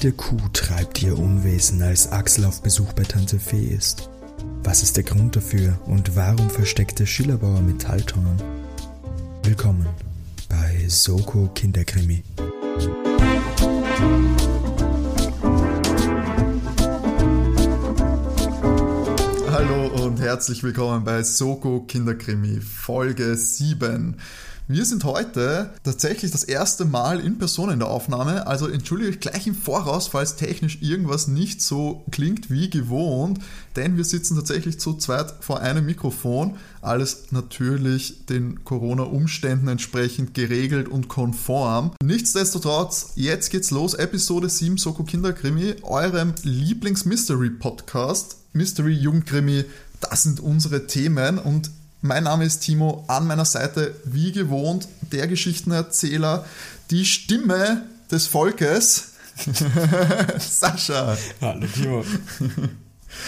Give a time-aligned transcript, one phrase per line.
[0.00, 4.08] Wilde Kuh treibt ihr Unwesen, als Axel auf Besuch bei Tante Fee ist.
[4.62, 8.40] Was ist der Grund dafür und warum versteckte Schillerbauer Metalltonnen?
[9.42, 9.88] Willkommen
[10.48, 12.22] bei Soko Kinderkrimi.
[19.50, 24.14] Hallo und herzlich willkommen bei Soko Kinderkrimi Folge 7.
[24.70, 29.18] Wir sind heute tatsächlich das erste Mal in Person in der Aufnahme, also entschuldige ich
[29.18, 33.38] gleich im Voraus, falls technisch irgendwas nicht so klingt wie gewohnt,
[33.76, 40.86] denn wir sitzen tatsächlich zu zweit vor einem Mikrofon, alles natürlich den Corona-Umständen entsprechend geregelt
[40.86, 41.92] und konform.
[42.04, 49.64] Nichtsdestotrotz, jetzt geht's los, Episode 7 Soko Kinderkrimi, eurem Lieblings-Mystery-Podcast, Mystery Jugendkrimi,
[50.00, 55.26] das sind unsere Themen und mein Name ist Timo, an meiner Seite wie gewohnt der
[55.26, 56.44] Geschichtenerzähler,
[56.90, 59.12] die Stimme des Volkes,
[60.38, 61.16] Sascha.
[61.40, 62.04] Hallo Timo.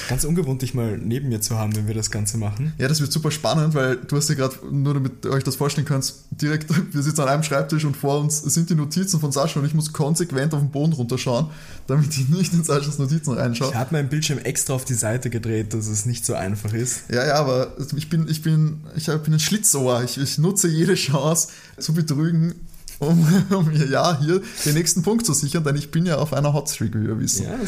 [0.08, 2.72] Ganz ungewohnt, dich mal neben mir zu haben, wenn wir das Ganze machen.
[2.78, 5.56] Ja, das wird super spannend, weil du hast ja gerade, nur damit ihr euch das
[5.56, 9.32] vorstellen könnt, direkt, wir sitzen an einem Schreibtisch und vor uns sind die Notizen von
[9.32, 11.46] Sascha und ich muss konsequent auf den Boden runterschauen,
[11.86, 13.70] damit ich nicht in Saschas Notizen reinschaue.
[13.70, 17.02] Ich habe meinen Bildschirm extra auf die Seite gedreht, dass es nicht so einfach ist.
[17.10, 20.02] Ja, ja, aber ich bin, ich bin, ich bin ein Schlitzohr.
[20.04, 22.54] Ich, ich nutze jede Chance zu betrügen,
[23.00, 26.32] um, um mir ja hier den nächsten Punkt zu sichern, denn ich bin ja auf
[26.32, 27.44] einer Hotstreak, wie wir wissen.
[27.44, 27.58] Ja,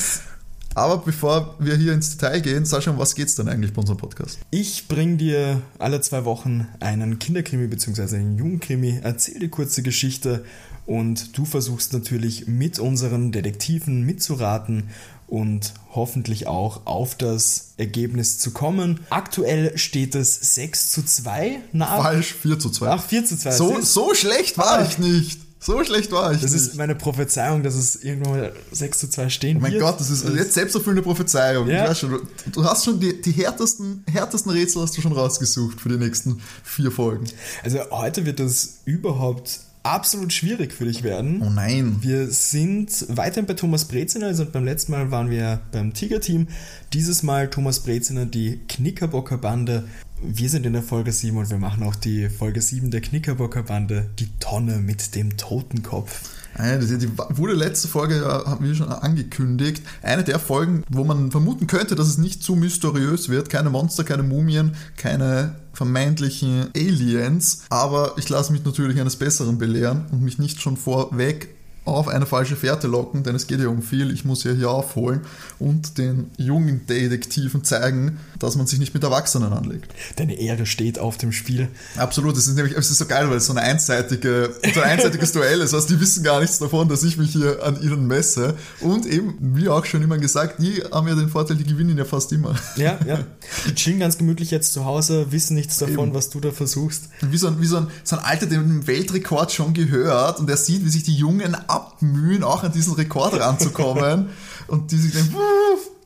[0.75, 3.99] aber bevor wir hier ins Detail gehen, Sascha, um was geht's denn eigentlich bei unserem
[3.99, 4.39] Podcast?
[4.51, 8.17] Ich bringe dir alle zwei Wochen einen Kinderkrimi bzw.
[8.17, 10.45] einen Jugendkrimi, erzähl dir kurze Geschichte
[10.87, 14.91] und du versuchst natürlich mit unseren Detektiven mitzuraten
[15.29, 19.01] und hoffentlich auch auf das Ergebnis zu kommen.
[19.09, 22.03] Aktuell steht es 6 zu 2 nach.
[22.03, 22.89] Falsch, 4 zu 2.
[22.89, 23.51] Ach, 4 zu 2.
[23.53, 24.87] So, so schlecht war ah.
[24.87, 25.41] ich nicht.
[25.63, 26.41] So schlecht war ich.
[26.41, 26.61] Das nicht.
[26.61, 29.83] ist meine Prophezeiung, dass es irgendwann mal 6 zu 2 stehen oh mein wird.
[29.83, 31.69] Gott, das ist jetzt selbsterfüllende Prophezeiung.
[31.69, 31.95] Ja.
[31.95, 35.99] Schon, du hast schon die, die härtesten, härtesten Rätsel hast du schon rausgesucht für die
[35.99, 37.27] nächsten vier Folgen.
[37.63, 41.43] Also heute wird das überhaupt absolut schwierig für dich werden.
[41.43, 41.99] Oh nein.
[42.01, 46.49] Wir sind weiterhin bei Thomas Breziner, also beim letzten Mal waren wir beim Tiger-Team.
[46.93, 49.85] Dieses Mal Thomas Breziner, die Knickerbocker Bande.
[50.25, 53.65] Wir sind in der Folge 7 und wir machen auch die Folge 7 der Knickerbocker
[53.65, 56.31] Bande, die Tonne mit dem Totenkopf.
[56.57, 61.97] Die wurde letzte Folge, haben wir schon angekündigt, eine der Folgen, wo man vermuten könnte,
[61.97, 63.51] dass es nicht zu mysteriös wird.
[63.51, 67.63] Keine Monster, keine Mumien, keine vermeintlichen Aliens.
[67.69, 71.49] Aber ich lasse mich natürlich eines Besseren belehren und mich nicht schon vorweg
[71.85, 74.13] auf eine falsche Fährte locken, denn es geht ja um viel.
[74.13, 75.23] Ich muss ja hier aufholen
[75.59, 79.93] und den jungen Detektiven zeigen, dass man sich nicht mit Erwachsenen anlegt.
[80.17, 81.69] Deine Ehre steht auf dem Spiel.
[81.97, 84.91] Absolut, es ist nämlich es ist so geil, weil es so, eine einseitige, so ein
[84.91, 85.75] einseitiges Duell ist.
[85.75, 88.55] Also die wissen gar nichts davon, dass ich mich hier an ihnen messe.
[88.81, 92.05] Und eben, wie auch schon immer gesagt, die haben ja den Vorteil, die gewinnen ja
[92.05, 92.55] fast immer.
[92.77, 93.19] Ja, ja.
[93.67, 96.15] Die chillen ganz gemütlich jetzt zu Hause, wissen nichts davon, eben.
[96.15, 97.05] was du da versuchst.
[97.21, 100.49] Wie so ein, wie so ein, so ein Alter, der den Weltrekord schon gehört und
[100.49, 104.31] der sieht, wie sich die Jungen abmühen, auch an diesen Rekord ranzukommen.
[104.69, 105.35] und die sich denken,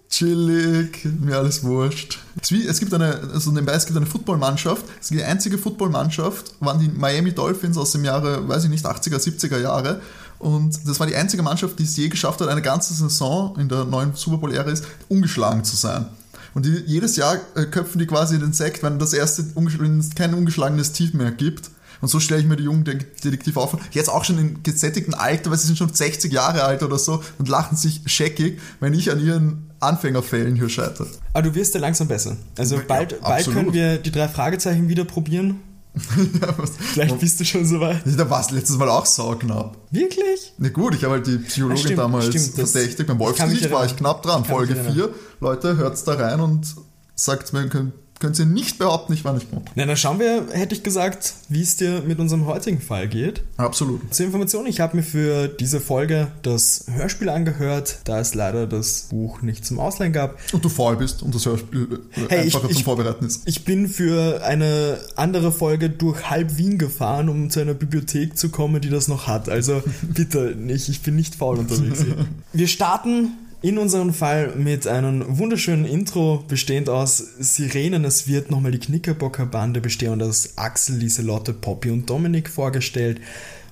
[0.09, 2.19] chillig, mir alles wurscht.
[2.41, 7.33] Es gibt eine, also nebenbei, es gibt eine Footballmannschaft, die einzige Footballmannschaft waren die Miami
[7.33, 10.01] Dolphins aus dem Jahre, weiß ich nicht, 80er, 70er Jahre.
[10.39, 13.69] Und das war die einzige Mannschaft, die es je geschafft hat, eine ganze Saison in
[13.69, 16.07] der neuen Super Bowl-Ära ist, ungeschlagen zu sein.
[16.55, 20.15] Und die, jedes Jahr äh, köpfen die quasi den Sekt, wenn das erste wenn es
[20.15, 21.71] kein ungeschlagenes Team mehr gibt.
[22.01, 23.77] Und so stelle ich mir die jungen Detektive auf.
[23.93, 27.23] Jetzt auch schon im gesättigten Alter, weil sie sind schon 60 Jahre alt oder so
[27.39, 31.09] und lachen sich scheckig, wenn ich an ihren Anfängerfällen hier scheitere.
[31.33, 32.37] Aber du wirst ja langsam besser.
[32.59, 35.61] Also bald, ja, bald können wir die drei Fragezeichen wieder probieren.
[36.43, 36.55] ja,
[36.93, 38.03] Vielleicht bist du schon so weit.
[38.05, 39.79] Da war es letztes Mal auch sauknapp.
[39.91, 40.53] Wirklich?
[40.59, 43.07] Na gut, ich habe halt die Psychologin stimmt, damals stimmt, verdächtigt.
[43.07, 44.45] Beim Wolfsgesicht war ich knapp dran.
[44.45, 45.09] Folge 4.
[45.41, 46.75] Leute, hört's da rein und
[47.15, 49.63] sagt mir, könnt ihr nicht behaupten, ich war nicht gut.
[49.75, 53.43] Na, dann schauen wir, hätte ich gesagt, wie es dir mit unserem heutigen Fall geht.
[53.57, 54.15] Absolut.
[54.15, 59.09] Zur Information, ich habe mir für diese Folge das Hörspiel angehört, da es leider das
[59.11, 60.39] Buch nicht zum Ausleihen gab.
[60.53, 63.43] Und du faul bist und das Hörspiel äh, hey, einfacher ich, zum Vorbereiten ist.
[63.47, 68.49] Ich bin für eine andere Folge durch halb Wien gefahren, um zu einer Bibliothek zu
[68.49, 69.49] kommen, die das noch hat.
[69.49, 72.27] Also bitte nicht, ich bin nicht faul unterwegs hier.
[72.53, 78.05] Wir starten in unserem Fall mit einem wunderschönen Intro, bestehend aus Sirenen.
[78.05, 83.21] Es wird nochmal die Knickerbocker Bande bestehend aus Axel, Lieselotte, Poppy und Dominik vorgestellt.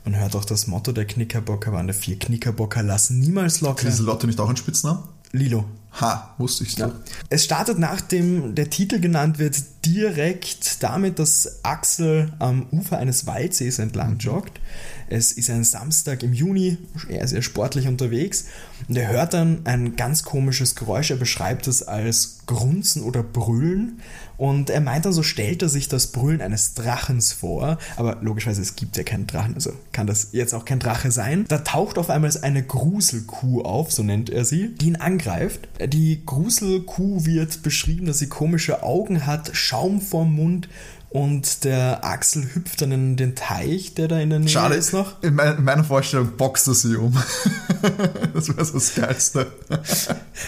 [0.04, 1.94] Man hört auch das Motto der Knickerbocker Bande.
[1.94, 3.86] Vier Knickerbocker lassen niemals locker.
[3.86, 5.02] Lieselotte nicht auch ein Spitzname?
[5.32, 5.64] Lilo.
[6.00, 6.84] Ha, wusste ich so.
[6.84, 6.92] Ja.
[7.28, 13.78] Es startet nachdem der Titel genannt wird, direkt damit, dass Axel am Ufer eines Waldsees
[13.78, 14.60] entlang joggt.
[15.08, 16.78] Es ist ein Samstag im Juni,
[17.08, 18.46] er ist sehr sportlich unterwegs
[18.88, 21.10] und er hört dann ein ganz komisches Geräusch.
[21.10, 24.00] Er beschreibt es als Grunzen oder Brüllen
[24.36, 27.78] und er meint dann, so stellt er sich das Brüllen eines Drachens vor.
[27.96, 31.44] Aber logischerweise, es gibt ja keinen Drachen, also kann das jetzt auch kein Drache sein.
[31.48, 35.69] Da taucht auf einmal eine Gruselkuh auf, so nennt er sie, die ihn angreift.
[35.87, 40.69] Die Gruselkuh wird beschrieben, dass sie komische Augen hat, Schaum vorm Mund
[41.14, 44.93] und der Axel hüpft dann in den Teich, der da in der Nähe Schade, ist
[44.93, 45.22] noch.
[45.22, 47.14] In, mein, in meiner Vorstellung boxt er sie um.
[48.34, 49.46] das wäre so das Geilste.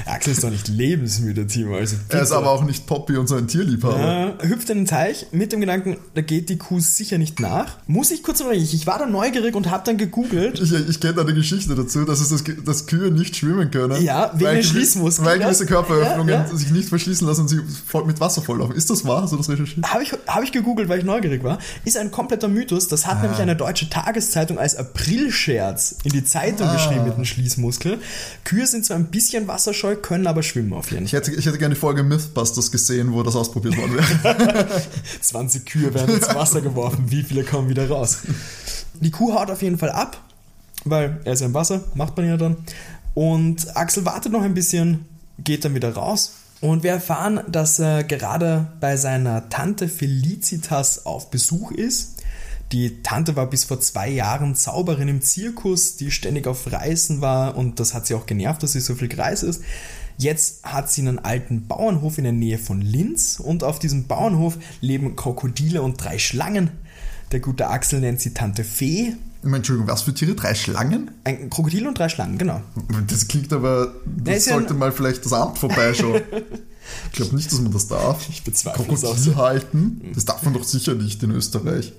[0.06, 1.76] Axel ist doch nicht lebensmüde, Timo.
[1.76, 3.96] Also er ist aber auch nicht Poppy und so ein Tierliebhaber.
[4.40, 7.76] Ja, hüpft in den Teich mit dem Gedanken, da geht die Kuh sicher nicht nach.
[7.86, 8.68] Muss ich kurz unterbrechen?
[8.72, 10.60] Ich war da neugierig und habe dann gegoogelt.
[10.60, 14.02] Ich, ich kenne da eine Geschichte dazu, dass, es das, dass Kühe nicht schwimmen können.
[14.02, 15.28] Ja, wegen weil Schließmuskeln.
[15.28, 16.56] Weil gewisse Körperöffnungen ja, ja.
[16.56, 17.60] sich nicht verschließen lassen und sie
[18.04, 18.74] mit Wasser volllaufen.
[18.74, 19.22] Ist das wahr?
[19.22, 19.86] Hast du das recherchiert?
[19.86, 21.58] Habe ich, hab ich gegoogelt, weil ich neugierig war.
[21.84, 22.88] Ist ein kompletter Mythos.
[22.88, 23.22] Das hat Ah.
[23.22, 26.74] nämlich eine deutsche Tageszeitung als Aprilscherz in die Zeitung Ah.
[26.74, 27.98] geschrieben mit dem Schließmuskel.
[28.44, 31.20] Kühe sind zwar ein bisschen wasserscheu, können aber schwimmen auf jeden Ich Fall.
[31.20, 34.66] hätte, ich hätte gerne die Folge Mythbusters gesehen, wo das ausprobiert worden wäre.
[35.20, 37.04] 20 Kühe werden ins Wasser geworfen.
[37.08, 38.18] Wie viele kommen wieder raus?
[39.00, 40.20] Die Kuh haut auf jeden Fall ab,
[40.84, 42.56] weil er ist ja im Wasser, macht man ja dann.
[43.14, 45.04] Und Axel wartet noch ein bisschen,
[45.38, 46.32] geht dann wieder raus.
[46.60, 52.22] Und wir erfahren, dass er gerade bei seiner Tante Felicitas auf Besuch ist.
[52.72, 57.56] Die Tante war bis vor zwei Jahren Zauberin im Zirkus, die ständig auf Reisen war
[57.56, 59.62] und das hat sie auch genervt, dass sie so viel gereist ist.
[60.18, 64.56] Jetzt hat sie einen alten Bauernhof in der Nähe von Linz und auf diesem Bauernhof
[64.80, 66.70] leben Krokodile und drei Schlangen.
[67.32, 69.14] Der gute Axel nennt sie Tante Fee.
[69.54, 70.34] Entschuldigung, was für Tiere?
[70.34, 71.10] Drei Schlangen?
[71.24, 72.60] Ein Krokodil und drei Schlangen, genau.
[73.08, 76.22] Das klingt aber, das ja sollte mal vielleicht das Amt vorbeischauen.
[77.10, 78.28] ich glaube nicht, dass man das darf.
[78.28, 79.36] Ich bezweifle es auch Krokodil so.
[79.36, 81.92] halten, das darf man doch sicher nicht in Österreich.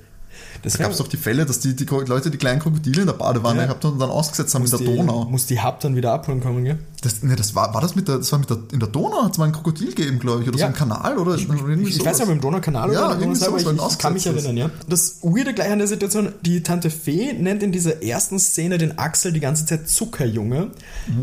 [0.63, 3.07] Das Da gab es doch die Fälle, dass die, die Leute die kleinen Krokodile in
[3.07, 3.65] der Badewanne Ja.
[3.65, 5.25] gehabt haben und dann ausgesetzt haben in der die, Donau.
[5.25, 6.79] Muss die Hab dann wieder abholen kommen, gell?
[7.01, 9.23] Das, ne, das war, war das mit der, das war mit der, in der Donau
[9.23, 10.65] hat es mal ein Krokodil gegeben, glaube ich, oder Ja.
[10.65, 13.59] so ein Kanal oder irgendwie Ich weiß nicht, ob im Donaukanal Ja, oder irgendwie selber,
[13.59, 14.85] sowas, ich, ich kann mich ausgesetzt erinnern, ja.
[14.89, 18.97] Das Weirde gleich an der Situation, die Tante Fee nennt in dieser ersten Szene den
[18.97, 20.71] Axel die ganze Zeit Zuckerjunge.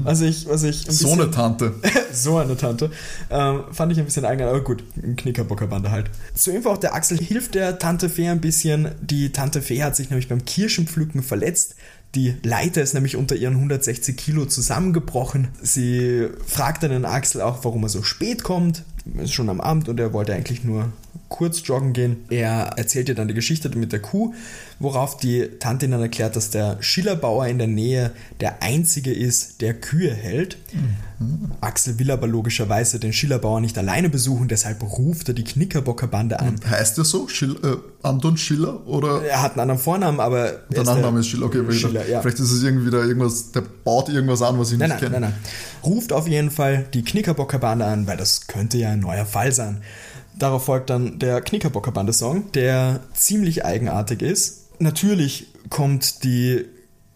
[0.05, 1.75] Was ich, was ich ein So eine Tante.
[2.12, 2.93] so eine Tante.
[3.31, 6.09] Ähm, fand ich ein bisschen eigen, aber gut, ein Knickerbockerbande halt.
[6.35, 8.93] Zur Info auch, der Axel hilft der Tante Fee ein bisschen.
[9.00, 11.75] Die Tante Fee hat sich nämlich beim Kirschenpflücken verletzt.
[12.14, 15.49] Die Leiter ist nämlich unter ihren 160 Kilo zusammengebrochen.
[15.61, 18.84] Sie fragt dann den Axel auch, warum er so spät kommt.
[19.19, 20.93] Ist schon am Abend und er wollte eigentlich nur
[21.34, 22.19] kurz joggen gehen.
[22.31, 24.34] Er erzählt ihr dann die Geschichte mit der Kuh,
[24.78, 29.75] worauf die Tante dann erklärt, dass der Schillerbauer in der Nähe der einzige ist, der
[29.75, 30.58] Kühe hält.
[31.60, 36.60] Axel will aber logischerweise den Schillerbauer nicht alleine besuchen, deshalb ruft er die Knickerbockerbande an.
[36.69, 37.26] Heißt der so?
[37.26, 38.86] Schill, äh, Anton Schiller?
[38.86, 41.46] Oder Er hat einen anderen Vornamen, aber er der ist Nachname ist Schiller?
[41.46, 42.20] Okay, Schiller, ja.
[42.20, 45.12] vielleicht ist es irgendwie da irgendwas, der baut irgendwas an, was ich Nein, nicht nein,
[45.12, 45.20] kenne.
[45.26, 45.84] nein, nein.
[45.84, 49.82] Ruft auf jeden Fall die Knickerbockerbande an, weil das könnte ja ein neuer Fall sein.
[50.38, 54.66] Darauf folgt dann der Knickerbockerbande-Song, der ziemlich eigenartig ist.
[54.81, 56.64] Natürlich kommt die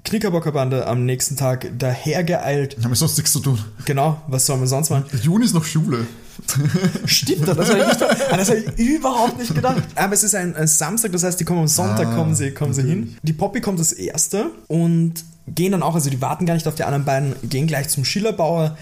[0.04, 2.76] Knickerbockerbande am nächsten Tag dahergeeilt.
[2.82, 3.58] Haben wir sonst nichts zu tun.
[3.84, 5.04] Genau, was soll man sonst machen?
[5.22, 6.06] Juni ist noch Schule.
[7.04, 9.82] Stimmt, das habe ich, nicht, das hab ich überhaupt nicht gedacht.
[9.96, 12.52] Aber es ist ein, ein Samstag, das heißt, die kommen am Sonntag, Ah, kommen sie,
[12.52, 13.16] kommen sie hin.
[13.22, 15.14] Die Poppy kommt als erste und
[15.48, 18.04] gehen dann auch, also die warten gar nicht auf die anderen beiden, gehen gleich zum
[18.04, 18.78] Schillerbauer.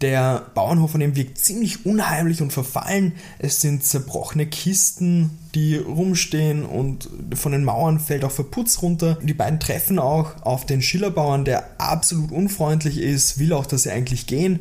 [0.00, 3.12] Der Bauernhof von dem wirkt ziemlich unheimlich und verfallen.
[3.38, 9.18] Es sind zerbrochene Kisten, die rumstehen und von den Mauern fällt auch Verputz runter.
[9.22, 13.90] Die beiden treffen auch auf den Schillerbauern, der absolut unfreundlich ist, will auch, dass sie
[13.90, 14.60] eigentlich gehen.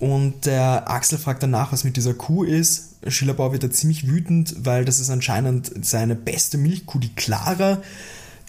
[0.00, 2.96] Und der Axel fragt danach, was mit dieser Kuh ist.
[3.06, 7.80] Schillerbauer wird da ziemlich wütend, weil das ist anscheinend seine beste Milchkuh, die Clara.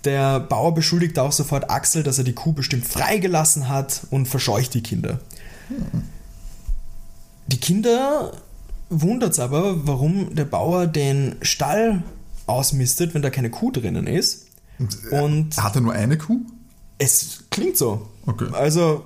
[0.06, 4.74] Der Bauer beschuldigt auch sofort Axel, dass er die Kuh bestimmt freigelassen hat und verscheucht
[4.74, 5.20] die Kinder.
[7.48, 8.32] Die Kinder
[8.90, 12.04] wundert es aber, warum der Bauer den Stall
[12.48, 14.48] ausmistet, wenn da keine Kuh drinnen ist.
[15.12, 16.42] Und Hat er nur eine Kuh?
[16.98, 18.10] es klingt so.
[18.26, 18.48] Okay.
[18.52, 19.04] Also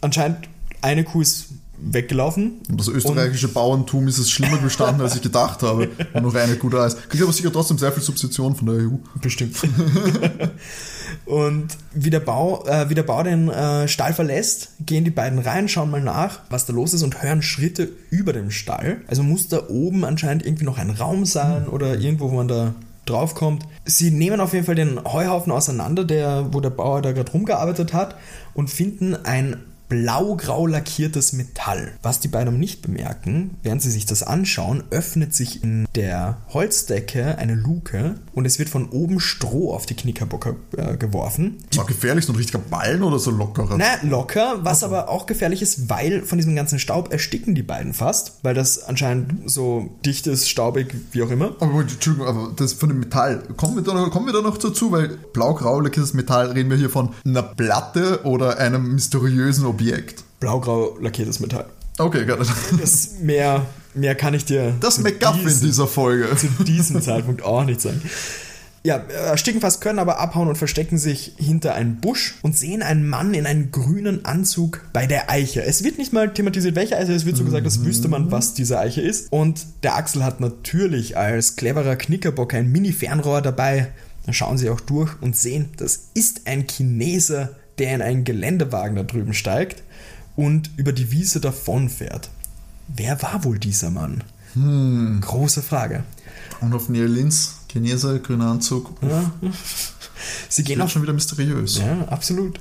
[0.00, 0.48] anscheinend
[0.82, 1.46] eine Kuh ist
[1.80, 2.60] weggelaufen.
[2.68, 5.88] Und das österreichische Bauerntum ist es schlimmer gestanden, als ich gedacht habe.
[6.14, 7.08] Und noch eine da ist.
[7.08, 8.96] Kriegt aber sicher trotzdem sehr viel Substitution von der EU.
[9.20, 9.56] Bestimmt.
[11.26, 15.38] Und wie der, Bau, äh, wie der Bau den äh, Stall verlässt, gehen die beiden
[15.38, 19.02] rein, schauen mal nach, was da los ist und hören Schritte über dem Stall.
[19.06, 22.74] Also muss da oben anscheinend irgendwie noch ein Raum sein oder irgendwo, wo man da
[23.04, 23.64] draufkommt.
[23.84, 27.92] Sie nehmen auf jeden Fall den Heuhaufen auseinander, der, wo der Bauer da gerade rumgearbeitet
[27.92, 28.16] hat
[28.54, 29.56] und finden ein
[29.88, 31.92] blaugrau lackiertes Metall.
[32.02, 37.38] Was die beiden nicht bemerken, während sie sich das anschauen, öffnet sich in der Holzdecke
[37.38, 41.58] eine Luke und es wird von oben Stroh auf die Knickerbocker äh, geworfen.
[41.74, 43.76] War gefährlich, so ein richtiger Ballen oder so lockerer?
[43.78, 47.94] Na, locker, was aber auch gefährlich ist, weil von diesem ganzen Staub ersticken die beiden
[47.94, 51.56] fast, weil das anscheinend so dicht ist, staubig, wie auch immer.
[51.60, 54.58] Aber Entschuldigung, aber das von dem Metall, kommen wir da noch, kommen wir da noch
[54.58, 59.77] dazu, weil blau-grau lackiertes Metall, reden wir hier von einer Platte oder einem mysteriösen Objekt?
[60.40, 61.66] Blaugrau lackiertes Metall.
[61.98, 62.48] Okay, got it.
[62.80, 66.28] Das mehr, mehr kann ich dir Das zu McGuffin diesem- dieser Folge.
[66.36, 68.00] zu diesem Zeitpunkt auch nicht sagen.
[68.84, 73.08] Ja, ersticken fast können aber abhauen und verstecken sich hinter einen Busch und sehen einen
[73.08, 75.62] Mann in einem grünen Anzug bei der Eiche.
[75.62, 78.54] Es wird nicht mal thematisiert, welche Eiche, es wird so gesagt, das wüsste man, was
[78.54, 79.32] diese Eiche ist.
[79.32, 83.88] Und der Axel hat natürlich als cleverer Knickerbock ein Mini-Fernrohr dabei.
[84.24, 88.96] Dann schauen sie auch durch und sehen, das ist ein Chineser, der in einen Geländewagen
[88.96, 89.82] da drüben steigt
[90.36, 92.30] und über die Wiese davonfährt.
[92.88, 94.24] Wer war wohl dieser Mann?
[95.20, 96.04] Große Frage.
[96.60, 98.90] Und auf Neil Linz, Chinese, grüner Anzug.
[99.02, 99.32] Ja.
[100.48, 101.78] Sie gehen auf schon wieder mysteriös.
[101.78, 102.58] Ja, absolut.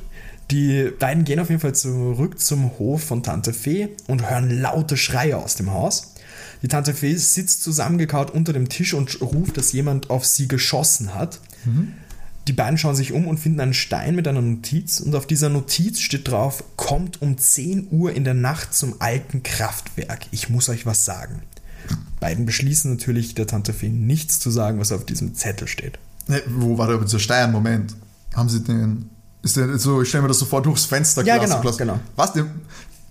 [0.52, 4.96] Die beiden gehen auf jeden Fall zurück zum Hof von Tante Fee und hören laute
[4.96, 6.14] Schreie aus dem Haus.
[6.62, 11.14] Die Tante Fee sitzt zusammengekaut unter dem Tisch und ruft, dass jemand auf sie geschossen
[11.14, 11.40] hat.
[12.48, 15.50] Die beiden schauen sich um und finden einen Stein mit einer Notiz und auf dieser
[15.50, 20.28] Notiz steht drauf, kommt um 10 Uhr in der Nacht zum alten Kraftwerk.
[20.32, 21.42] Ich muss euch was sagen.
[22.22, 26.00] Beiden beschließen natürlich der Tante Fee nichts zu sagen, was auf diesem Zettel steht.
[26.28, 27.52] Ne, wo war der dieser Stein?
[27.52, 27.96] Moment.
[28.34, 29.10] Haben sie den.
[29.44, 32.00] Ist der so, ich stelle mir das sofort durchs Fenster Ja, genau, genau.
[32.16, 32.34] Was?
[32.34, 32.48] Der,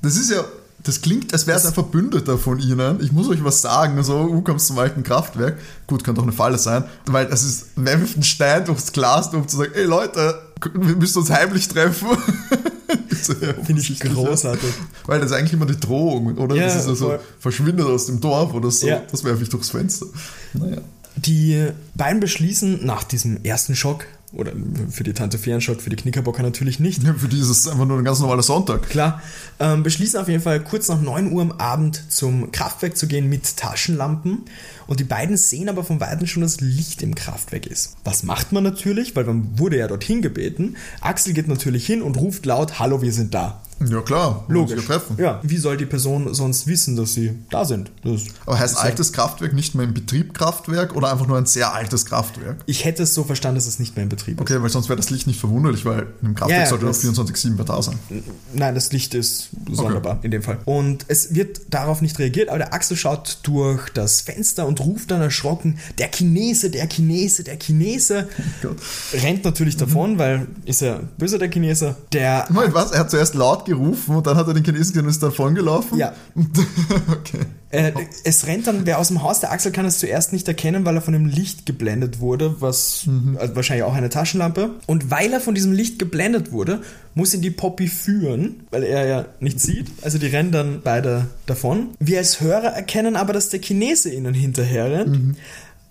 [0.02, 0.44] das ist ja.
[0.82, 3.00] Das klingt, als wäre es ein Verbündeter von ihnen.
[3.02, 4.02] Ich muss euch was sagen.
[4.04, 5.58] So, du kommst zum alten Kraftwerk.
[5.86, 6.84] Gut, könnte auch eine Falle sein.
[7.06, 10.40] Weil das ist, wer wirft einen Stein durchs Glas, um zu sagen, ey Leute,
[10.74, 12.06] wir müssen uns heimlich treffen.
[13.64, 14.70] Finde ich großartig.
[15.06, 16.54] Weil das ist eigentlich immer die Drohung, oder?
[16.54, 17.20] Ja, das ist ja so, voll.
[17.40, 18.86] verschwindet aus dem Dorf oder so.
[18.86, 19.02] Ja.
[19.10, 20.06] Das werfe ich durchs Fenster.
[20.52, 20.78] Naja.
[21.16, 24.52] Die beiden beschließen nach diesem ersten Schock, oder
[24.90, 27.48] für die Tante Fee ein Schock, für die Knickerbocker natürlich nicht, Ja, Für die ist
[27.48, 28.88] es einfach nur ein ganz normaler Sonntag.
[28.88, 29.22] klar,
[29.60, 33.28] ähm, beschließen auf jeden Fall kurz nach 9 Uhr am Abend zum Kraftwerk zu gehen
[33.28, 34.42] mit Taschenlampen.
[34.86, 37.96] Und die beiden sehen aber von Weitem schon, dass Licht im Kraftwerk ist.
[38.04, 39.16] Was macht man natürlich?
[39.16, 40.76] Weil man wurde ja dorthin gebeten.
[41.00, 43.62] Axel geht natürlich hin und ruft laut, Hallo, wir sind da.
[43.88, 44.44] Ja, klar.
[44.48, 44.84] Logisch.
[44.86, 45.16] treffen.
[45.18, 47.90] Ja, wie soll die Person sonst wissen, dass sie da sind?
[48.04, 51.46] Das Aber heißt ja- altes Kraftwerk nicht mehr im Betrieb Kraftwerk oder einfach nur ein
[51.46, 52.56] sehr altes Kraftwerk?
[52.66, 54.40] Ich hätte es so verstanden, dass es nicht mehr in Betrieb ist.
[54.40, 57.64] Okay, weil sonst wäre das Licht nicht verwunderlich, weil im Kraftwerk Ja, sollte das- 24-7
[57.64, 57.98] da sein.
[58.54, 60.58] Nein, das Licht ist sonderbar in dem Fall.
[60.64, 65.10] Und es wird darauf nicht reagiert, aber der Axel schaut durch das Fenster und ruft
[65.10, 68.28] dann erschrocken, der Chinese, der Chinese, der Chinese.
[68.62, 68.76] Gott.
[69.12, 71.96] Rennt natürlich davon, weil ist ja böse der Chinese.
[72.12, 72.90] Der Moment, was?
[72.92, 75.54] Er hat zuerst laut gerufen und dann hat er den Chinesen gesehen und ist davon
[75.54, 75.98] gelaufen?
[75.98, 76.14] Ja.
[77.12, 77.40] okay.
[77.70, 77.92] Äh,
[78.24, 79.40] es rennt dann wer aus dem Haus.
[79.40, 83.06] Der Axel kann es zuerst nicht erkennen, weil er von dem Licht geblendet wurde, was
[83.36, 84.70] also wahrscheinlich auch eine Taschenlampe.
[84.86, 86.80] Und weil er von diesem Licht geblendet wurde,
[87.14, 89.88] muss ihn die Poppy führen, weil er ja nichts sieht.
[90.02, 91.88] Also die rennen dann beide davon.
[91.98, 95.36] Wir als Hörer erkennen aber, dass der Chinese ihnen hinterher rennt.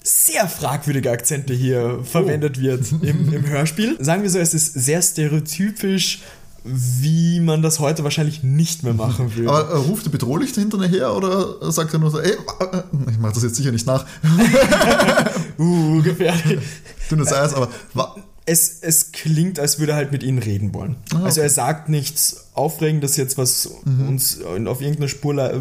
[0.02, 3.98] Sehr fragwürdige Akzente hier verwendet wird im, im Hörspiel.
[4.00, 6.22] Sagen wir so, es ist sehr stereotypisch,
[6.66, 9.50] wie man das heute wahrscheinlich nicht mehr machen würde.
[9.50, 12.84] Aber äh, ruft er bedrohlich hinterher her oder sagt er nur so, ey, äh, äh,
[13.12, 14.06] ich mache das jetzt sicher nicht nach,
[15.58, 16.60] Uh, gefährlich.
[17.12, 17.70] dünnes Eis, aber
[18.46, 20.96] Es, es klingt, als würde er halt mit ihnen reden wollen.
[21.14, 21.48] Ah, Also okay.
[21.48, 25.54] er sagt nichts Aufregendes jetzt, was uns auf irgendeine Spur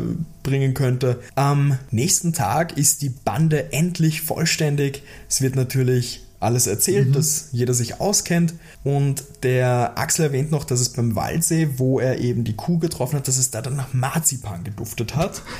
[0.42, 1.20] bringen könnte.
[1.34, 5.02] Am nächsten Tag ist die Bande endlich vollständig.
[5.28, 8.54] Es wird natürlich alles erzählt, dass jeder sich auskennt.
[8.84, 13.16] Und der Axel erwähnt noch, dass es beim Waldsee, wo er eben die Kuh getroffen
[13.16, 15.42] hat, dass es da dann nach Marzipan geduftet hat.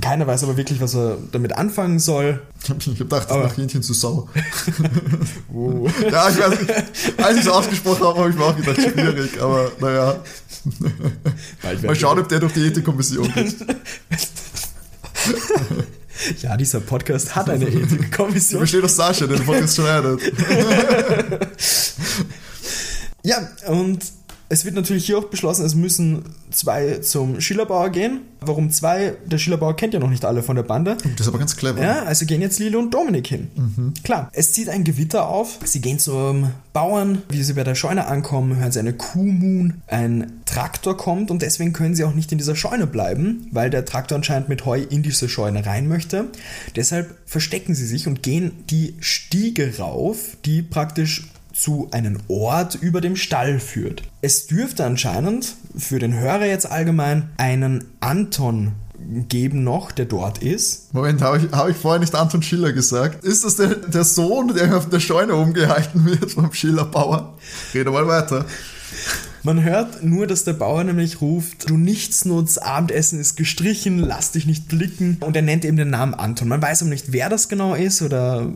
[0.00, 2.42] Keiner weiß aber wirklich, was er damit anfangen soll.
[2.62, 4.28] ich habe hab gedacht, das Aber- Hähnchen zu sau.
[5.52, 5.88] Uh.
[6.10, 6.72] Ja, ich weiß nicht,
[7.16, 10.22] als ich es ausgesprochen habe, habe ich mir auch gedacht, schwierig, aber naja.
[11.82, 13.56] Mal schauen, ob der durch die Ethikkommission geht.
[16.42, 18.60] Ja, dieser Podcast hat eine Ich Ethikkommission.
[18.60, 20.20] verstehe doch Sascha, der den Podcast schneidet.
[23.24, 23.98] Ja, und
[24.50, 28.20] es wird natürlich hier auch beschlossen, es müssen zwei zum Schillerbauer gehen.
[28.40, 29.14] Warum zwei?
[29.26, 30.96] Der Schillerbauer kennt ja noch nicht alle von der Bande.
[30.96, 31.82] Das ist aber ganz clever.
[31.82, 33.92] Ja, also gehen jetzt Lilo und Dominik hin.
[34.04, 35.58] Klar, es zieht ein Gewitter auf.
[35.64, 37.22] Sie gehen zum Bauern.
[37.28, 39.82] Wie sie bei der Scheune ankommen, hören sie eine Kuhmuhn.
[39.86, 43.84] Ein Traktor kommt und deswegen können sie auch nicht in dieser Scheune bleiben, weil der
[43.84, 46.26] Traktor anscheinend mit Heu in diese Scheune rein möchte.
[46.74, 51.24] Deshalb verstecken sie sich und gehen die Stiege rauf, die praktisch
[51.58, 54.02] zu einem Ort über dem Stall führt.
[54.22, 58.72] Es dürfte anscheinend für den Hörer jetzt allgemein einen Anton
[59.28, 60.92] geben noch, der dort ist.
[60.92, 63.24] Moment, habe ich, hab ich vorher nicht Anton Schiller gesagt?
[63.24, 67.36] Ist das der, der Sohn, der auf der Scheune umgehalten wird vom Schillerbauer?
[67.74, 68.44] Rede mal weiter.
[69.48, 74.44] Man hört nur, dass der Bauer nämlich ruft, du Nichtsnutz, Abendessen ist gestrichen, lass dich
[74.44, 75.16] nicht blicken.
[75.20, 76.48] Und er nennt eben den Namen Anton.
[76.48, 78.46] Man weiß aber nicht, wer das genau ist oder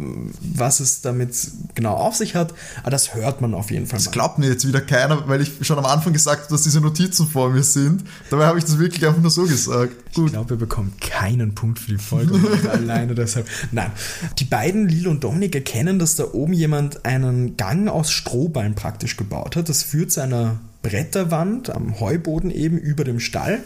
[0.42, 1.34] was es damit
[1.74, 4.00] genau auf sich hat, aber das hört man auf jeden Fall.
[4.00, 6.82] Das glaubt mir jetzt wieder keiner, weil ich schon am Anfang gesagt habe, dass diese
[6.82, 8.04] Notizen vor mir sind.
[8.28, 9.94] Dabei habe ich das wirklich einfach nur so gesagt.
[10.14, 10.26] Gut.
[10.26, 12.38] Ich glaube, wir bekommen keinen Punkt für die Folge
[12.70, 13.48] alleine deshalb.
[13.70, 13.92] Nein.
[14.38, 19.16] Die beiden, Lilo und Dominik, erkennen, dass da oben jemand einen Gang aus Strohballen praktisch
[19.16, 19.70] gebaut hat.
[19.70, 23.62] Das führt zu einer Bretterwand am Heuboden eben über dem Stall.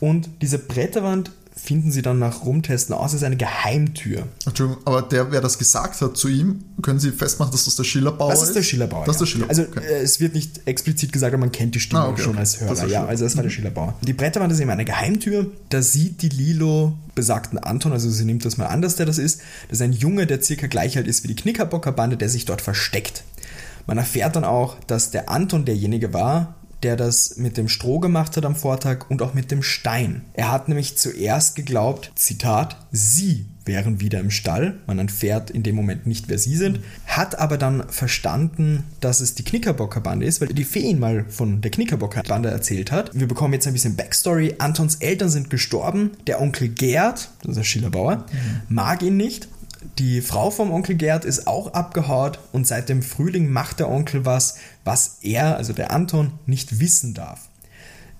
[0.00, 4.26] Und diese Bretterwand finden sie dann nach Rumtesten aus, ist eine Geheimtür.
[4.46, 7.84] Entschuldigung, aber der, wer das gesagt hat zu ihm, können Sie festmachen, dass das der
[7.84, 8.40] Schillerbauer ist?
[8.40, 9.04] Das ist der Schillerbauer.
[9.04, 9.50] Das ist der Schillerbauer.
[9.50, 9.80] Also okay.
[10.02, 12.88] es wird nicht explizit gesagt, aber man kennt die Stimme ah, okay, schon als Hörer.
[12.88, 13.54] Ja, also das war der mhm.
[13.54, 13.94] Schillerbauer.
[14.00, 15.46] Die Bretterwand ist eben eine Geheimtür.
[15.68, 19.18] Da sieht die Lilo besagten Anton, also sie nimmt das mal an, dass der das
[19.18, 19.40] ist.
[19.68, 22.62] Das ist ein Junge, der circa gleich alt ist wie die Knickerbockerbande, der sich dort
[22.62, 23.22] versteckt.
[23.86, 28.36] Man erfährt dann auch, dass der Anton derjenige war, der das mit dem Stroh gemacht
[28.36, 30.22] hat am Vortag und auch mit dem Stein.
[30.34, 34.80] Er hat nämlich zuerst geglaubt, Zitat, sie wären wieder im Stall.
[34.86, 39.34] Man erfährt in dem Moment nicht, wer sie sind, hat aber dann verstanden, dass es
[39.34, 43.10] die Knickerbocker-Bande ist, weil die Fee ihn mal von der Knickerbocker-Bande erzählt hat.
[43.14, 44.56] Wir bekommen jetzt ein bisschen Backstory.
[44.58, 46.12] Antons Eltern sind gestorben.
[46.26, 48.62] Der Onkel Gerd, das ist der Schillerbauer, mhm.
[48.68, 49.48] mag ihn nicht
[49.98, 54.24] die Frau vom Onkel Gerd ist auch abgehaut und seit dem Frühling macht der Onkel
[54.24, 57.48] was, was er, also der Anton, nicht wissen darf.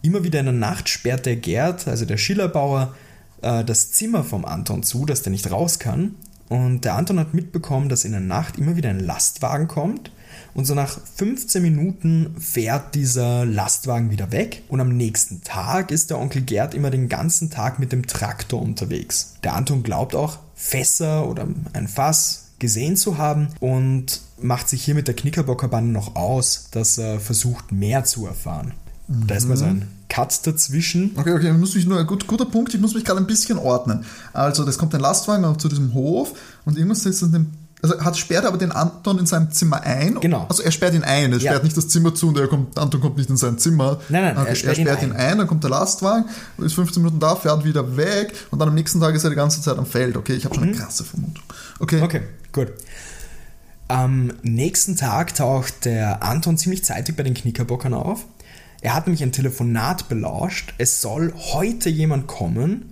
[0.03, 2.95] Immer wieder in der Nacht sperrt der Gerd, also der Schillerbauer,
[3.43, 6.17] äh, das Zimmer vom Anton zu, dass der nicht raus kann.
[6.49, 10.11] Und der Anton hat mitbekommen, dass in der Nacht immer wieder ein Lastwagen kommt
[10.55, 16.11] und so nach 15 Minuten fährt dieser Lastwagen wieder weg und am nächsten Tag ist
[16.11, 19.35] der Onkel Gerd immer den ganzen Tag mit dem Traktor unterwegs.
[19.45, 24.95] Der Anton glaubt auch, Fässer oder ein Fass gesehen zu haben und macht sich hier
[24.95, 28.73] mit der Knickerbockerbande noch aus, dass er versucht, mehr zu erfahren.
[29.09, 29.27] Mhm.
[29.27, 31.13] Da ist mal so ein Cut dazwischen.
[31.17, 34.05] Okay, okay, muss mich nur, gut, guter Punkt, ich muss mich gerade ein bisschen ordnen.
[34.33, 37.47] Also, das kommt ein Lastwagen zu diesem Hof und irgendwas ist in dem
[37.83, 40.21] also hat sperrt aber den Anton in seinem Zimmer ein.
[40.21, 40.47] Genau.
[40.49, 41.33] Also er sperrt ihn ein.
[41.33, 41.51] Er ja.
[41.51, 44.01] sperrt nicht das Zimmer zu und er kommt, Anton kommt nicht in sein Zimmer.
[44.09, 45.17] Nein, nein, okay, er sperrt, er sperrt ihn, ein.
[45.17, 45.39] ihn, ein.
[45.39, 46.27] Dann kommt der Lastwagen,
[46.59, 49.37] ist 15 Minuten da, fährt wieder weg und dann am nächsten Tag ist er die
[49.37, 50.17] ganze Zeit am Feld.
[50.17, 50.71] Okay, ich habe schon mhm.
[50.71, 51.43] eine krasse Vermutung.
[51.81, 52.01] Okay.
[52.01, 52.69] Okay, gut.
[53.89, 58.25] Am nächsten Tag taucht der Anton ziemlich zeitig bei den Knickerbockern auf.
[58.81, 60.75] Er hat nämlich ein Telefonat belauscht.
[60.79, 62.92] Es soll heute jemand kommen,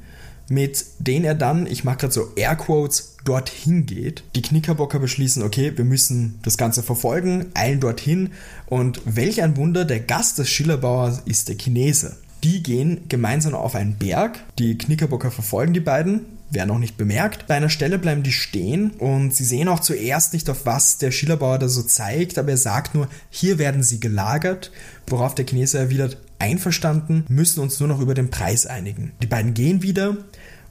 [0.50, 4.24] mit denen er dann, ich mache gerade so Airquotes, dorthin geht.
[4.34, 8.30] Die Knickerbocker beschließen, okay, wir müssen das Ganze verfolgen, eilen dorthin
[8.66, 12.16] und welch ein Wunder, der Gast des Schillerbauers ist der Chinese.
[12.42, 17.46] Die gehen gemeinsam auf einen Berg, die Knickerbocker verfolgen die beiden, werden noch nicht bemerkt.
[17.46, 21.12] Bei einer Stelle bleiben die stehen und sie sehen auch zuerst nicht, auf was der
[21.12, 24.72] Schillerbauer da so zeigt, aber er sagt nur, hier werden sie gelagert,
[25.06, 29.12] worauf der Chinese erwidert, einverstanden, müssen uns nur noch über den Preis einigen.
[29.22, 30.16] Die beiden gehen wieder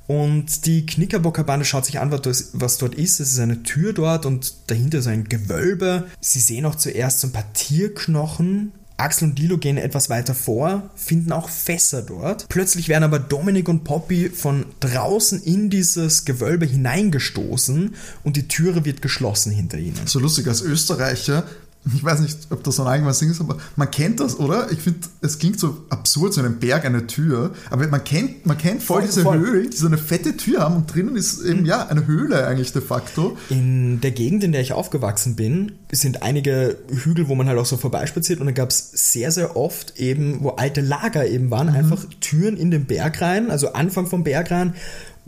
[0.09, 3.19] und die Knickerbocker Bande schaut sich an, was dort ist.
[3.19, 6.07] Es ist eine Tür dort und dahinter ist ein Gewölbe.
[6.19, 8.71] Sie sehen auch zuerst so ein paar Tierknochen.
[8.97, 12.49] Axel und Dilo gehen etwas weiter vor, finden auch Fässer dort.
[12.49, 17.93] Plötzlich werden aber Dominik und Poppy von draußen in dieses Gewölbe hineingestoßen
[18.23, 20.07] und die Türe wird geschlossen hinter ihnen.
[20.07, 21.43] So lustig, als Österreicher
[21.85, 24.71] ich weiß nicht, ob das so ein allgemeines Ding ist, aber man kennt das, oder?
[24.71, 28.57] Ich finde, es klingt so absurd, so einen Berg, eine Tür, aber man kennt, man
[28.57, 29.39] kennt voll, voll diese voll.
[29.39, 32.73] Höhlen, die so eine fette Tür haben und drinnen ist eben, ja, eine Höhle eigentlich
[32.73, 33.37] de facto.
[33.49, 37.65] In der Gegend, in der ich aufgewachsen bin, sind einige Hügel, wo man halt auch
[37.65, 41.67] so vorbeispaziert und da gab es sehr, sehr oft eben, wo alte Lager eben waren,
[41.67, 41.75] mhm.
[41.75, 44.73] einfach Türen in den Berg rein, also Anfang vom Berg rein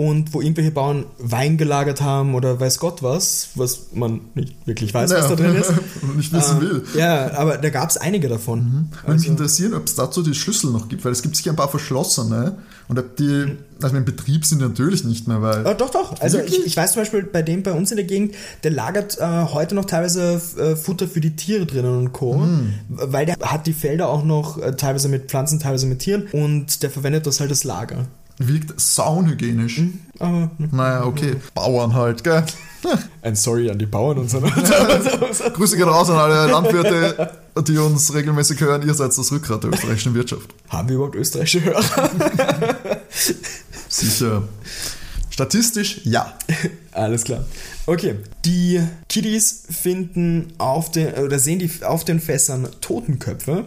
[0.07, 4.93] und wo irgendwelche Bauern Wein gelagert haben oder weiß Gott was, was man nicht wirklich
[4.93, 5.71] weiß, naja, was da drin ist.
[6.15, 6.83] nicht wissen äh, will.
[6.97, 8.59] Ja, aber da gab es einige davon.
[8.59, 8.73] Mhm.
[8.91, 11.51] Würde also, mich interessieren, ob es dazu die Schlüssel noch gibt, weil es gibt sicher
[11.51, 15.65] ein paar verschlossene und ob die, also im Betrieb sind natürlich nicht mehr, weil.
[15.67, 16.19] Äh, doch, doch.
[16.19, 18.33] Also ich, ich, weiß zum Beispiel bei dem bei uns in der Gegend,
[18.63, 22.37] der lagert äh, heute noch teilweise äh, Futter für die Tiere drinnen und Co.
[22.37, 22.73] Mhm.
[22.89, 26.81] Weil der hat die Felder auch noch äh, teilweise mit Pflanzen, teilweise mit Tieren und
[26.81, 28.07] der verwendet das halt als Lager.
[28.47, 29.79] Wirkt saunhygienisch.
[29.79, 31.35] Mhm, aber, naja, okay.
[31.53, 32.43] Bauern halt, gell?
[33.21, 34.39] Ein Sorry an die Bauern und so.
[35.53, 37.31] Grüße gehen raus an alle Landwirte,
[37.67, 38.81] die uns regelmäßig hören.
[38.87, 40.49] Ihr seid das Rückgrat der österreichischen Wirtschaft.
[40.69, 41.83] Haben wir überhaupt österreichische Hörer?
[43.89, 44.43] Sicher.
[45.29, 46.33] Statistisch ja.
[46.91, 47.45] Alles klar.
[47.85, 48.15] Okay.
[48.45, 53.65] Die Kiddies finden auf den, oder sehen die auf den Fässern Totenköpfe.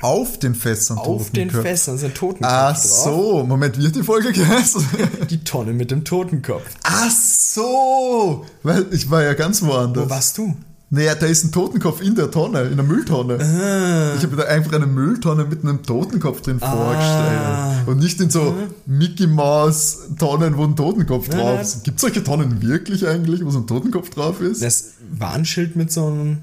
[0.00, 1.50] Auf den Fässern Auf den.
[1.50, 3.04] Fässern sind Totenköpfe Ach drauf.
[3.04, 4.84] so, Moment, wie hat die Folge geheißen?
[5.30, 6.64] Die Tonne mit dem Totenkopf.
[6.82, 10.06] Ach so, weil ich war ja ganz woanders.
[10.06, 10.56] Wo warst du?
[10.92, 13.38] Naja, da ist ein Totenkopf in der Tonne, in der Mülltonne.
[13.38, 14.16] Ah.
[14.16, 17.86] Ich habe mir da einfach eine Mülltonne mit einem Totenkopf drin vorgestellt.
[17.86, 18.56] Und nicht in so
[18.86, 21.60] Mickey Mouse Tonnen, wo ein Totenkopf drauf nein.
[21.60, 21.84] ist.
[21.84, 24.64] Gibt es solche Tonnen wirklich eigentlich, wo so ein Totenkopf drauf ist?
[24.64, 26.38] Das Warnschild mit so einem.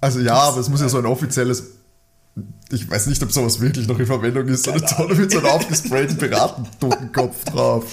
[0.00, 1.64] Also ja, aber es muss ja so ein offizielles.
[2.70, 4.64] Ich weiß nicht, ob sowas wirklich noch in Verwendung ist.
[4.64, 7.84] So eine Tonne mit so einem aufgesprayten Piratentotenkopf drauf.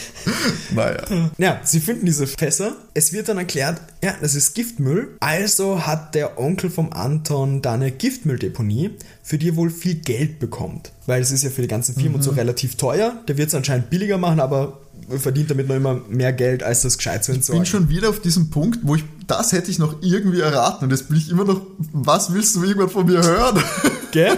[0.74, 1.04] Naja.
[1.38, 2.78] Ja, sie finden diese Fässer.
[2.94, 5.18] Es wird dann erklärt, ja, das ist Giftmüll.
[5.20, 10.40] Also hat der Onkel vom Anton da eine Giftmülldeponie, für die er wohl viel Geld
[10.40, 10.94] bekommt.
[11.06, 13.22] Weil es ist ja für die ganzen Firmen und so relativ teuer.
[13.28, 14.80] Der wird es anscheinend billiger machen, aber
[15.18, 17.62] verdient damit noch immer mehr Geld, als das gescheit zu Ich entsorgen.
[17.62, 20.86] bin schon wieder auf diesem Punkt, wo ich, das hätte ich noch irgendwie erraten.
[20.86, 21.62] Und jetzt bin ich immer noch,
[21.94, 23.62] was willst du irgendwann von mir hören?
[24.12, 24.38] Gell?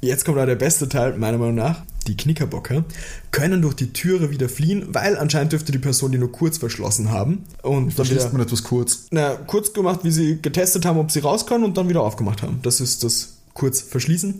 [0.00, 1.82] Jetzt kommt auch der beste Teil, meiner Meinung nach.
[2.06, 2.84] Die Knickerbocker
[3.32, 7.10] können durch die Türe wieder fliehen, weil anscheinend dürfte die Person die nur kurz verschlossen
[7.10, 7.44] haben.
[7.62, 9.06] Und dann Verschließt wieder, man etwas kurz.
[9.10, 12.42] na, kurz gemacht, wie sie getestet haben, ob sie raus können und dann wieder aufgemacht
[12.42, 12.60] haben.
[12.62, 14.36] Das ist das kurz verschließen.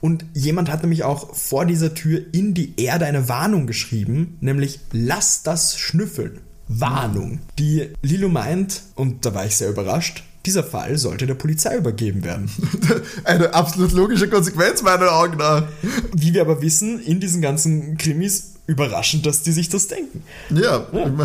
[0.00, 4.78] Und jemand hat nämlich auch vor dieser Tür in die Erde eine Warnung geschrieben, nämlich
[4.92, 6.38] lass das schnüffeln.
[6.68, 7.40] Warnung.
[7.58, 12.22] Die Lilo meint, und da war ich sehr überrascht, dieser Fall sollte der Polizei übergeben
[12.24, 12.48] werden.
[13.24, 15.66] Eine absolut logische Konsequenz meiner Augen nach.
[16.14, 20.22] Wie wir aber wissen, in diesen ganzen Krimis überraschend, dass die sich das denken.
[20.54, 21.18] Ja, mein,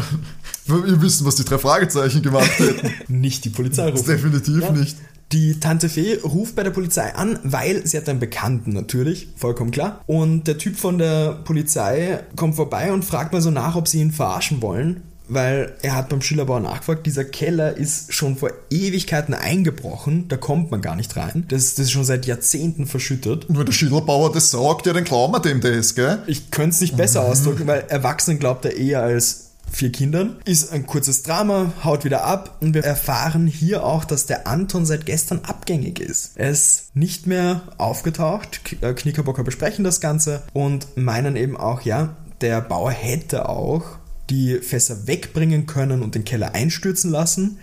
[0.66, 2.92] wir wissen, was die drei Fragezeichen gemacht hätten.
[3.22, 4.08] Nicht die Polizei rufen.
[4.08, 4.72] Definitiv Ja.
[4.72, 4.98] nicht.
[5.34, 9.72] Die Tante Fee ruft bei der Polizei an, weil sie hat einen Bekannten natürlich, vollkommen
[9.72, 10.04] klar.
[10.06, 14.00] Und der Typ von der Polizei kommt vorbei und fragt mal so nach, ob sie
[14.00, 15.02] ihn verarschen wollen.
[15.30, 20.70] Weil er hat beim Schillerbauer nachgefragt, dieser Keller ist schon vor Ewigkeiten eingebrochen, da kommt
[20.70, 21.46] man gar nicht rein.
[21.48, 23.46] Das, das ist schon seit Jahrzehnten verschüttet.
[23.46, 26.22] Und wenn der Schilderbauer das sagt, ja, dann glauben wir dem das, gell?
[26.28, 29.43] Ich könnte es nicht besser ausdrücken, weil Erwachsenen glaubt er eher als
[29.74, 30.38] vier Kindern.
[30.46, 34.86] Ist ein kurzes Drama, haut wieder ab und wir erfahren hier auch, dass der Anton
[34.86, 36.32] seit gestern abgängig ist.
[36.36, 38.62] Er ist nicht mehr aufgetaucht.
[38.82, 43.84] Äh, Knickerbocker besprechen das Ganze und meinen eben auch, ja, der Bauer hätte auch
[44.30, 47.58] die Fässer wegbringen können und den Keller einstürzen lassen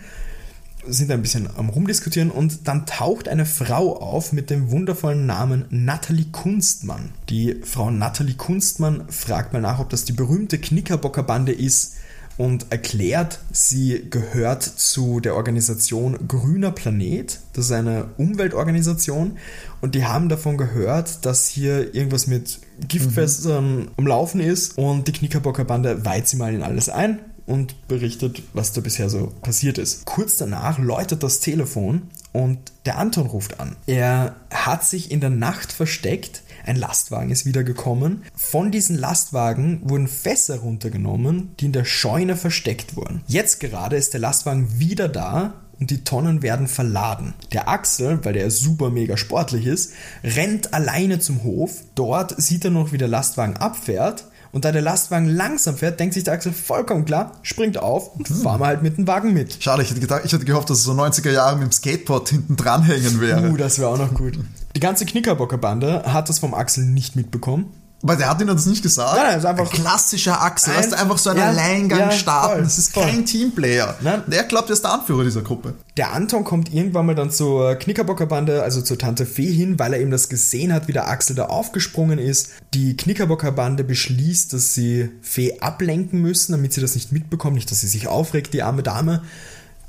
[0.86, 5.66] sind ein bisschen am Rumdiskutieren und dann taucht eine Frau auf mit dem wundervollen Namen
[5.70, 7.12] Natalie Kunstmann.
[7.28, 11.96] Die Frau Natalie Kunstmann fragt mal nach, ob das die berühmte Knickerbocker-Bande ist
[12.40, 17.38] und erklärt, sie gehört zu der Organisation Grüner Planet.
[17.52, 19.36] Das ist eine Umweltorganisation
[19.82, 25.12] und die haben davon gehört, dass hier irgendwas mit Giftfässern am Laufen ist und die
[25.12, 30.06] Knickerbocker-Bande weiht sie mal in alles ein und berichtet, was da bisher so passiert ist.
[30.06, 33.76] Kurz danach läutet das Telefon und der Anton ruft an.
[33.86, 36.42] Er hat sich in der Nacht versteckt.
[36.70, 38.22] Ein Lastwagen ist wieder gekommen.
[38.32, 43.22] Von diesen Lastwagen wurden Fässer runtergenommen, die in der Scheune versteckt wurden.
[43.26, 47.34] Jetzt gerade ist der Lastwagen wieder da und die Tonnen werden verladen.
[47.52, 51.82] Der Axel, weil der super mega sportlich ist, rennt alleine zum Hof.
[51.96, 54.26] Dort sieht er noch, wie der Lastwagen abfährt.
[54.52, 58.26] Und da der Lastwagen langsam fährt, denkt sich der Axel vollkommen klar, springt auf und
[58.26, 59.62] fahren wir halt mit dem Wagen mit.
[59.62, 62.28] Schade, ich hätte, gedacht, ich hätte gehofft, dass es so 90er Jahre mit dem Skateboard
[62.28, 63.50] hinten dranhängen wäre.
[63.50, 64.38] Uh, das wäre auch noch gut.
[64.74, 67.72] Die ganze Knickerbocker-Bande hat das vom Axel nicht mitbekommen.
[68.02, 69.14] Weil der hat ihnen das nicht gesagt.
[69.14, 70.72] Nein, nein, ist einfach- ein klassischer Axel.
[70.72, 72.52] Ein- Weißt du, einfach so ein ja, Alleingang ja, starten.
[72.54, 73.04] voll, das ist voll.
[73.04, 73.94] kein Teamplayer.
[74.00, 74.22] Nein.
[74.26, 75.74] Der glaubt, er ist der Anführer dieser Gruppe.
[75.98, 80.00] Der Anton kommt irgendwann mal dann zur Knickerbockerbande, also zur Tante Fee hin, weil er
[80.00, 82.48] eben das gesehen hat, wie der Axel da aufgesprungen ist.
[82.72, 87.80] Die Knickerbockerbande beschließt, dass sie Fee ablenken müssen, damit sie das nicht mitbekommt, nicht, dass
[87.82, 89.22] sie sich aufregt, die arme Dame,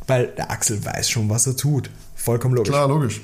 [0.07, 1.89] weil der Axel weiß schon, was er tut.
[2.15, 2.71] Vollkommen logisch.
[2.71, 3.21] Klar, logisch.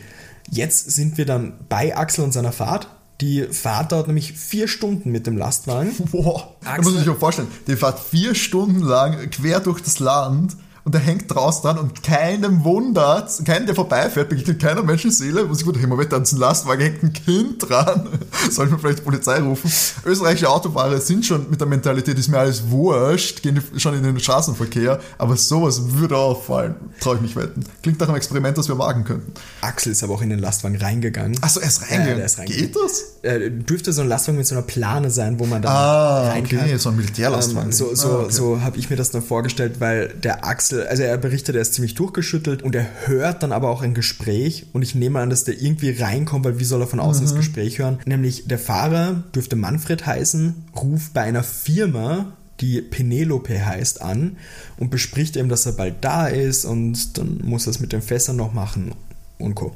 [0.49, 2.87] Jetzt sind wir dann bei Axel und seiner Fahrt.
[3.21, 5.91] Die Fahrt dauert nämlich vier Stunden mit dem Lastwagen.
[6.11, 7.47] Boah, da Axel- muss man sich auch vorstellen.
[7.67, 10.55] Die fährt vier Stunden lang quer durch das Land
[10.87, 15.49] und der hängt draußen dran und keinem wundert, keinen, der vorbeifährt, begegnet keiner Menschenseele.
[15.49, 18.07] Wo sich gut, hey, Moment, da ist ein Lastwagen, hängt ein Kind dran.
[18.49, 19.69] Soll man vielleicht die Polizei rufen?
[20.05, 24.17] Österreichische Autofahrer sind schon mit der Mentalität, ist mir alles wurscht, gehen schon in den
[24.17, 27.65] Straßenverkehr, aber sowas würde auffallen, traue ich mich wetten.
[27.83, 29.33] Klingt nach einem Experiment, das wir wagen könnten.
[29.59, 31.37] Axel ist aber auch in den Lastwagen reingegangen.
[31.41, 32.15] Achso, er ist Ja, reingegangen.
[32.17, 32.71] der ist reingegangen.
[32.71, 33.03] Geht das?
[33.23, 36.45] Äh, dürfte so ein Lastwagen mit so einer Plane sein, wo man da Ah, rein
[36.45, 36.79] okay, kann.
[36.79, 37.71] so ein Militärlastwagen.
[37.71, 38.31] Ähm, so so, Ah, okay.
[38.31, 41.73] so habe ich mir das dann vorgestellt, weil der Axel, also er berichtet, er ist
[41.73, 45.43] ziemlich durchgeschüttelt und er hört dann aber auch ein Gespräch und ich nehme an, dass
[45.43, 47.27] der irgendwie reinkommt, weil wie soll er von außen Mhm.
[47.29, 47.99] das Gespräch hören?
[48.05, 54.37] Nämlich der Fahrer dürfte Manfred heißen, ruft bei einer Firma die Penelope heißt, an
[54.77, 58.01] und bespricht ihm, dass er bald da ist und dann muss er es mit den
[58.01, 58.93] Fässern noch machen
[59.37, 59.75] und Co.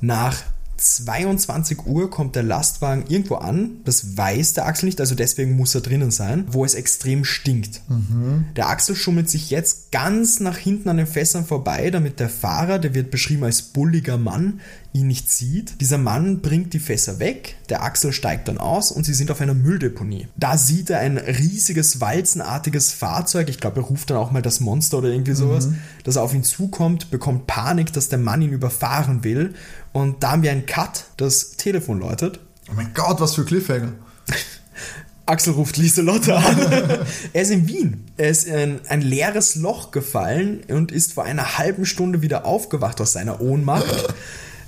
[0.00, 0.42] Nach
[0.76, 5.74] 22 Uhr kommt der Lastwagen irgendwo an, das weiß der Axel nicht, also deswegen muss
[5.74, 7.82] er drinnen sein, wo es extrem stinkt.
[7.88, 8.46] Mhm.
[8.56, 12.78] Der Axel schummelt sich jetzt ganz nach hinten an den Fässern vorbei, damit der Fahrer,
[12.78, 14.60] der wird beschrieben als bulliger Mann,
[14.92, 15.80] ihn nicht sieht.
[15.80, 19.40] Dieser Mann bringt die Fässer weg, der Axel steigt dann aus und sie sind auf
[19.40, 20.28] einer Mülldeponie.
[20.36, 24.60] Da sieht er ein riesiges, walzenartiges Fahrzeug, ich glaube, er ruft dann auch mal das
[24.60, 25.78] Monster oder irgendwie sowas, mhm.
[26.04, 29.54] das auf ihn zukommt, bekommt Panik, dass der Mann ihn überfahren will
[29.94, 32.40] und da haben wir einen Cut, das Telefon läutet.
[32.68, 33.92] Oh mein Gott, was für Cliffhanger.
[35.26, 36.58] Axel ruft Lieselotte an.
[37.32, 38.04] er ist in Wien.
[38.16, 43.00] Er ist in ein leeres Loch gefallen und ist vor einer halben Stunde wieder aufgewacht
[43.00, 44.14] aus seiner Ohnmacht.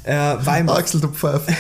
[0.07, 1.11] Er war, ihm Axel, du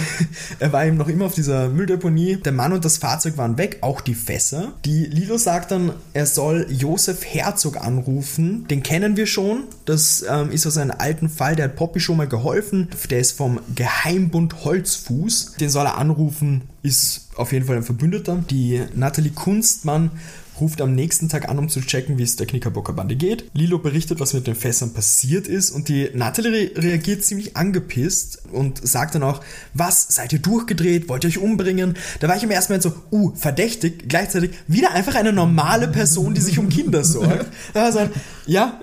[0.61, 2.37] er war ihm noch immer auf dieser Mülldeponie.
[2.37, 4.73] Der Mann und das Fahrzeug waren weg, auch die Fässer.
[4.85, 8.65] Die Lilo sagt dann, er soll Josef Herzog anrufen.
[8.69, 9.65] Den kennen wir schon.
[9.85, 11.57] Das ähm, ist aus einem alten Fall.
[11.57, 12.89] Der hat Poppy schon mal geholfen.
[13.11, 15.55] Der ist vom Geheimbund Holzfuß.
[15.59, 16.63] Den soll er anrufen.
[16.85, 18.45] Ist auf jeden Fall ein Verbündeter.
[18.49, 20.13] Die Nathalie Kunstmann
[20.61, 23.51] ruft am nächsten Tag an, um zu checken, wie es der Knickerbocker Bande geht.
[23.53, 28.87] Lilo berichtet, was mit den Fässern passiert ist und die Natalie reagiert ziemlich angepisst und
[28.87, 29.41] sagt dann auch,
[29.75, 31.95] was, seid ihr durchgedreht, wollt ihr euch umbringen?
[32.21, 36.35] Da war ich im ersten Moment so, uh, verdächtig, gleichzeitig wieder einfach eine normale Person,
[36.35, 37.47] die sich um Kinder sorgt.
[37.75, 38.09] Da war so
[38.47, 38.81] ja,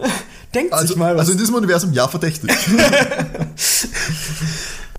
[0.54, 1.22] denkt also, sich mal was.
[1.22, 2.52] Also in diesem Universum ja verdächtig.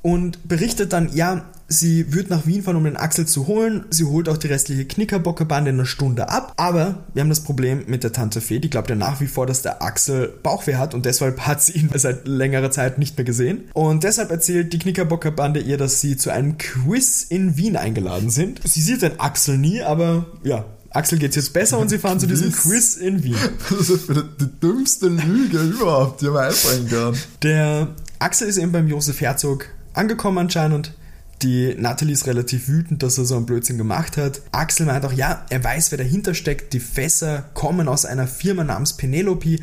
[0.04, 3.86] und berichtet dann, ja, sie wird nach Wien fahren, um den Axel zu holen.
[3.88, 6.52] Sie holt auch die restliche Knickerbockerbande in einer Stunde ab.
[6.58, 8.58] Aber wir haben das Problem mit der Tante Fee.
[8.58, 11.72] Die glaubt ja nach wie vor, dass der Axel Bauchweh hat und deshalb hat sie
[11.72, 13.64] ihn seit längerer Zeit nicht mehr gesehen.
[13.72, 18.60] Und deshalb erzählt die Knickerbockerbande ihr, dass sie zu einem Quiz in Wien eingeladen sind.
[18.62, 22.26] Sie sieht den Axel nie, aber ja, Axel geht's jetzt besser und sie fahren zu
[22.26, 23.38] diesem Quiz in Wien.
[23.70, 27.16] Das ist die dümmste Lüge überhaupt, die man einfallen kann.
[27.42, 27.88] Der
[28.18, 30.94] Axel ist eben beim Josef Herzog angekommen anscheinend.
[31.42, 34.40] Die Natalie ist relativ wütend, dass er so einen Blödsinn gemacht hat.
[34.52, 36.72] Axel meint auch, ja, er weiß, wer dahinter steckt.
[36.72, 39.58] Die Fässer kommen aus einer Firma namens Penelope,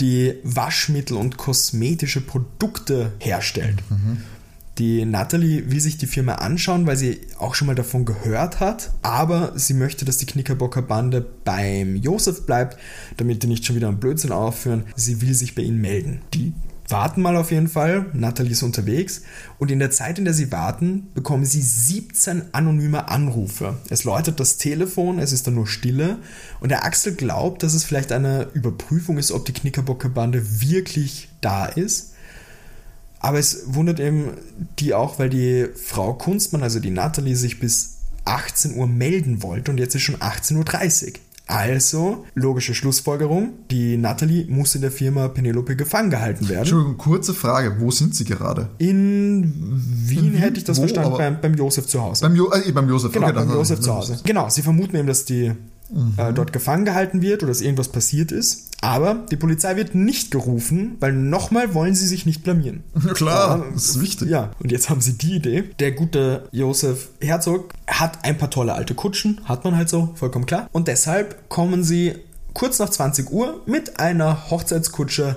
[0.00, 3.76] die Waschmittel und kosmetische Produkte herstellt.
[3.90, 4.18] Mhm.
[4.78, 8.90] Die Natalie will sich die Firma anschauen, weil sie auch schon mal davon gehört hat,
[9.02, 12.76] aber sie möchte, dass die Knickerbocker Bande beim Josef bleibt,
[13.16, 14.82] damit die nicht schon wieder einen Blödsinn aufführen.
[14.96, 16.22] Sie will sich bei ihnen melden.
[16.34, 16.54] Die
[16.88, 18.06] warten mal auf jeden Fall.
[18.12, 19.22] Natalie ist unterwegs.
[19.58, 23.76] Und in der Zeit, in der sie warten, bekommen sie 17 anonyme Anrufe.
[23.88, 26.18] Es läutet das Telefon, es ist dann nur Stille.
[26.60, 31.28] Und der Axel glaubt, dass es vielleicht eine Überprüfung ist, ob die Knickerbocker Bande wirklich
[31.40, 32.12] da ist.
[33.18, 34.32] Aber es wundert eben
[34.78, 37.94] die auch, weil die Frau Kunstmann, also die Natalie, sich bis
[38.26, 41.12] 18 Uhr melden wollte und jetzt ist schon 18.30 Uhr.
[41.46, 46.60] Also, logische Schlussfolgerung, die Natalie muss in der Firma Penelope gefangen gehalten werden.
[46.60, 48.70] Entschuldigung, kurze Frage, wo sind sie gerade?
[48.78, 49.52] In
[50.06, 52.22] Wien, In hätte ich das wo, verstanden, beim, beim Josef zu Hause.
[52.22, 54.18] Beim, jo äh, beim Josef, genau, okay, beim Josef zu Hause.
[54.24, 55.52] Genau, sie vermuten eben, dass die
[55.90, 56.14] mhm.
[56.16, 58.70] äh, dort gefangen gehalten wird oder dass irgendwas passiert ist.
[58.80, 62.84] Aber die Polizei wird nicht gerufen, weil nochmal wollen sie sich nicht blamieren.
[63.02, 64.28] Ja, klar, ja, das ist wichtig.
[64.28, 65.64] Ja, und jetzt haben sie die Idee.
[65.78, 70.44] Der gute Josef Herzog hat ein paar tolle alte Kutschen, hat man halt so, vollkommen
[70.44, 70.68] klar.
[70.72, 72.14] Und deshalb kommen sie
[72.52, 75.36] kurz nach 20 Uhr mit einer Hochzeitskutsche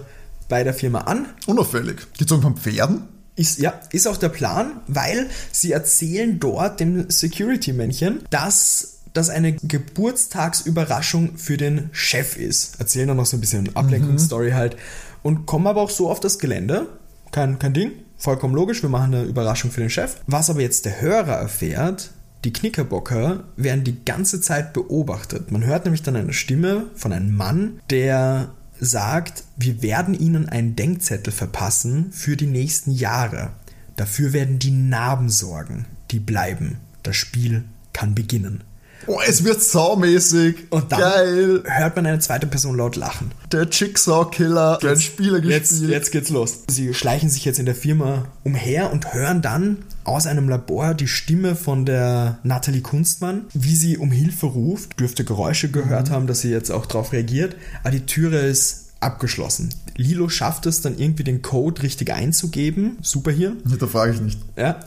[0.49, 1.27] bei der Firma an.
[1.45, 2.07] Unauffällig.
[2.17, 3.03] Gezogen von Pferden?
[3.35, 9.53] Ist, ja, ist auch der Plan, weil sie erzählen dort dem Security-Männchen, dass das eine
[9.53, 12.79] Geburtstagsüberraschung für den Chef ist.
[12.79, 14.55] Erzählen dann noch so ein bisschen Ablenkungsstory mhm.
[14.55, 14.77] halt
[15.23, 16.87] und kommen aber auch so auf das Gelände.
[17.31, 20.17] Kein, kein Ding, vollkommen logisch, wir machen eine Überraschung für den Chef.
[20.27, 22.11] Was aber jetzt der Hörer erfährt,
[22.43, 25.51] die Knickerbocker werden die ganze Zeit beobachtet.
[25.51, 28.49] Man hört nämlich dann eine Stimme von einem Mann, der
[28.79, 33.49] sagt, wir werden ihnen einen Denkzettel verpassen für die nächsten Jahre.
[33.95, 36.77] Dafür werden die Narben sorgen, die bleiben.
[37.01, 38.63] Das Spiel kann beginnen.
[39.05, 40.67] Oh, es wird saumäßig.
[40.69, 41.63] Und dann Geil.
[41.65, 43.31] hört man eine zweite Person laut lachen.
[43.51, 45.61] Der Jigsaw-Killer, der Spieler gespielt.
[45.61, 46.63] Jetzt, jetzt geht's los.
[46.69, 51.07] Sie schleichen sich jetzt in der Firma umher und hören dann aus einem Labor die
[51.07, 54.99] Stimme von der Natalie Kunstmann, wie sie um Hilfe ruft.
[54.99, 56.13] Dürfte Geräusche gehört mhm.
[56.13, 57.55] haben, dass sie jetzt auch darauf reagiert.
[57.83, 59.69] Aber die Türe ist abgeschlossen.
[59.95, 62.97] Lilo schafft es dann irgendwie den Code richtig einzugeben.
[63.01, 63.55] Super hier.
[63.69, 64.39] Ja, da frage ich nicht.
[64.57, 64.79] Ja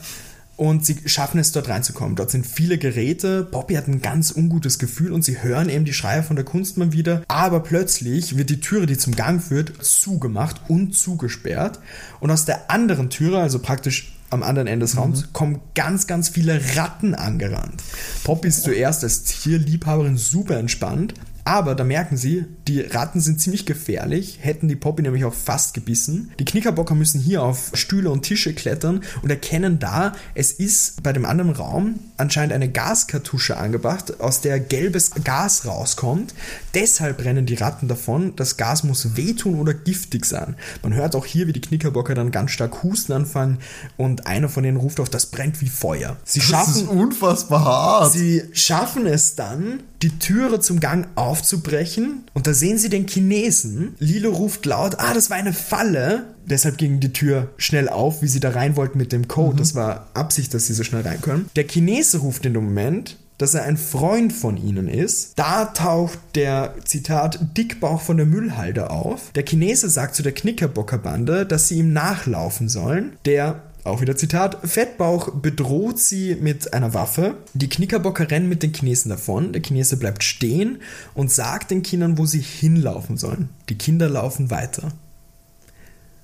[0.57, 2.15] und sie schaffen es dort reinzukommen.
[2.15, 3.43] Dort sind viele Geräte.
[3.43, 6.93] Poppy hat ein ganz ungutes Gefühl und sie hören eben die Schreie von der Kunstmann
[6.93, 7.23] wieder.
[7.27, 11.79] Aber plötzlich wird die Türe, die zum Gang führt, zugemacht und zugesperrt.
[12.19, 16.29] Und aus der anderen Türe, also praktisch am anderen Ende des Raums, kommen ganz, ganz
[16.29, 17.81] viele Ratten angerannt.
[18.23, 23.65] Poppy ist zuerst als Tierliebhaberin super entspannt, aber da merken sie, die Ratten sind ziemlich
[23.65, 26.31] gefährlich, hätten die Poppy nämlich auch fast gebissen.
[26.39, 31.13] Die Knickerbocker müssen hier auf Stühle und Tische klettern und erkennen da, es ist bei
[31.13, 36.33] dem anderen Raum anscheinend eine Gaskartusche angebracht, aus der gelbes Gas rauskommt.
[36.73, 38.33] Deshalb rennen die Ratten davon.
[38.35, 40.55] Das Gas muss wehtun oder giftig sein.
[40.83, 43.57] Man hört auch hier, wie die Knickerbocker dann ganz stark husten anfangen
[43.97, 46.17] und einer von denen ruft auf, das brennt wie Feuer.
[46.23, 48.13] Sie Das schaffen ist unfassbar hart.
[48.13, 53.95] Sie schaffen es dann, die Türe zum Gang aufzubrechen und da sehen sie den Chinesen.
[53.99, 56.25] Lilo ruft laut, ah, das war eine Falle.
[56.45, 59.57] Deshalb ging die Tür schnell auf, wie sie da rein wollten mit dem Code.
[59.57, 61.49] Das war Absicht, dass sie so schnell rein können.
[61.55, 65.39] Der Chinese ruft in dem Moment, dass er ein Freund von ihnen ist.
[65.39, 69.31] Da taucht der, Zitat, Dickbauch von der Müllhalde auf.
[69.31, 73.13] Der Chinese sagt zu der Knickerbockerbande, dass sie ihm nachlaufen sollen.
[73.25, 74.57] Der auch wieder Zitat.
[74.63, 77.37] Fettbauch bedroht sie mit einer Waffe.
[77.53, 79.53] Die Knickerbocker rennen mit den Chinesen davon.
[79.53, 80.81] Der Chinese bleibt stehen
[81.13, 83.49] und sagt den Kindern, wo sie hinlaufen sollen.
[83.69, 84.91] Die Kinder laufen weiter.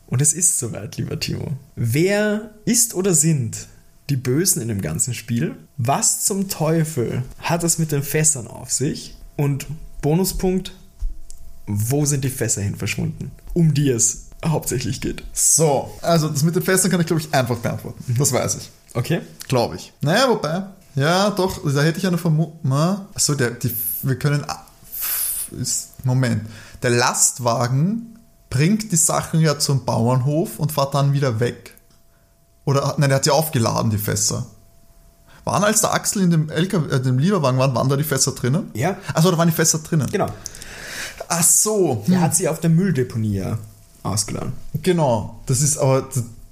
[0.05, 1.53] Und es ist soweit, lieber Timo.
[1.75, 3.67] Wer ist oder sind
[4.09, 5.55] die Bösen in dem ganzen Spiel?
[5.77, 9.15] Was zum Teufel hat es mit den Fässern auf sich?
[9.35, 9.67] Und
[10.01, 10.73] Bonuspunkt,
[11.65, 13.31] wo sind die Fässer hin verschwunden?
[13.53, 15.23] Um die es hauptsächlich geht.
[15.33, 18.15] So, also das mit den Fässern kann ich, glaube ich, einfach beantworten.
[18.17, 18.69] Das weiß ich.
[18.93, 19.21] Okay?
[19.47, 19.93] Glaube ich.
[20.01, 20.63] Naja, wobei.
[20.95, 22.71] Ja, doch, da hätte ich eine Vermutung.
[23.13, 24.43] Achso, der, die, wir können.
[24.47, 24.65] ah,
[25.59, 26.43] Ist, Moment.
[26.83, 28.19] Der Lastwagen
[28.49, 31.73] bringt die Sachen ja zum Bauernhof und fährt dann wieder weg.
[32.65, 34.45] Oder, nein, der hat sie aufgeladen, die Fässer.
[35.45, 38.33] Waren als der Axel in dem, LKW, äh, dem Lieferwagen waren, waren da die Fässer
[38.33, 38.69] drinnen?
[38.73, 38.97] Ja.
[39.13, 40.07] Achso, da waren die Fässer drinnen.
[40.11, 40.27] Genau.
[41.29, 42.03] Ach so.
[42.09, 43.57] Er hat sie auf der Mülldeponie ja
[44.07, 44.53] ausgeladen.
[44.83, 45.39] Genau.
[45.45, 46.07] Das ist aber,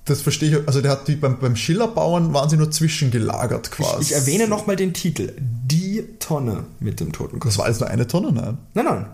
[0.06, 0.68] das, verstehe ich.
[0.68, 4.02] Also der hat die beim, beim Schillerbauern waren sie nur zwischengelagert quasi.
[4.02, 5.34] Ich, ich erwähne nochmal den Titel.
[5.40, 7.50] Die Tonne mit dem Totenkopf.
[7.52, 8.58] Das war alles nur eine Tonne, nein?
[8.74, 9.06] Nein, nein.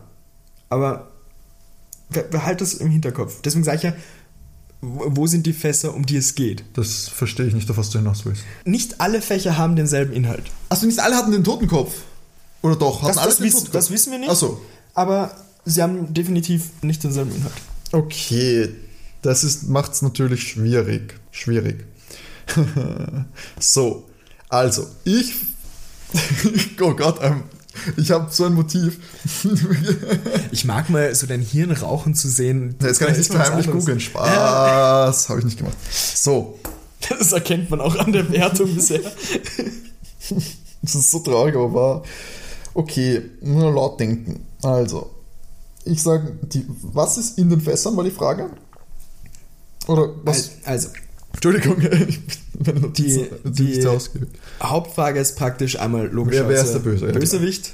[0.69, 1.07] Aber
[2.09, 3.41] be- behalt das im Hinterkopf.
[3.41, 3.93] Deswegen sage ich ja,
[4.81, 6.63] wo sind die Fässer, um die es geht?
[6.73, 8.43] Das verstehe ich nicht, auf was du hinaus willst.
[8.65, 10.43] Nicht alle Fächer haben denselben Inhalt.
[10.69, 11.93] Achso, nicht alle hatten den Totenkopf.
[12.63, 13.01] Oder doch?
[13.03, 13.73] Hatten Das, alle das, den wissen, Totenkopf?
[13.73, 14.29] das wissen wir nicht.
[14.31, 14.59] Achso.
[14.95, 17.53] Aber sie haben definitiv nicht denselben Inhalt.
[17.91, 18.69] Okay,
[19.21, 21.15] das ist, macht's natürlich schwierig.
[21.31, 21.85] Schwierig.
[23.59, 24.09] so,
[24.49, 25.33] also, ich.
[26.81, 27.43] oh Gott, ähm,
[27.97, 28.99] ich habe so ein Motiv.
[30.51, 32.75] Ich mag mal so dein Hirn rauchen zu sehen.
[32.81, 34.01] Jetzt kann ich nicht heimlich googeln.
[34.01, 35.77] Spaß, habe ich nicht gemacht.
[35.89, 36.59] So,
[37.07, 38.99] Das erkennt man auch an der Wertung bisher.
[40.81, 42.03] Das ist so traurig, aber wahr.
[42.73, 44.45] Okay, nur laut denken.
[44.61, 45.09] Also,
[45.85, 46.37] ich sage,
[46.81, 48.49] was ist in den Fässern, war die Frage?
[49.87, 50.51] Oder was?
[50.65, 50.89] Also,
[51.33, 52.19] Entschuldigung, ich,
[52.65, 53.87] meine Notizen Die- die-.
[54.61, 56.35] Hauptfrage ist praktisch einmal logisch.
[56.35, 57.07] Wer- wer ist der Böse?
[57.07, 57.73] Ja, Bösewicht,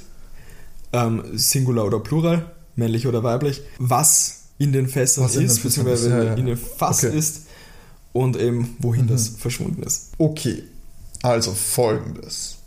[0.92, 5.58] ähm, Singular oder Plural, männlich oder weiblich, was in den Fässern Was in den ist,
[5.60, 6.34] Fässern beziehungsweise ist, ja, ja.
[6.34, 7.12] in den Fass Okay.
[7.12, 7.18] Mhm.
[7.18, 7.42] ist
[8.12, 10.12] und eben wohin das verschwunden ist.
[10.18, 10.64] Okay,
[11.22, 12.57] also folgendes.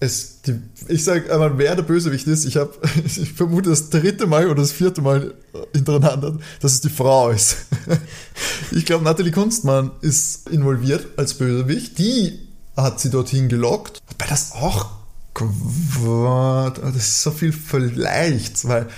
[0.00, 2.44] Es, die, ich sage einmal, wer der Bösewicht ist.
[2.44, 5.34] Ich, hab, ich vermute das dritte Mal oder das vierte Mal
[5.74, 7.56] hintereinander, dass es die Frau ist.
[8.70, 11.98] Ich glaube, Nathalie Kunstmann ist involviert als Bösewicht.
[11.98, 12.38] Die
[12.76, 14.00] hat sie dorthin gelockt.
[14.08, 14.90] Wobei das auch.
[15.34, 18.88] Quatsch, Das ist so viel vielleicht, weil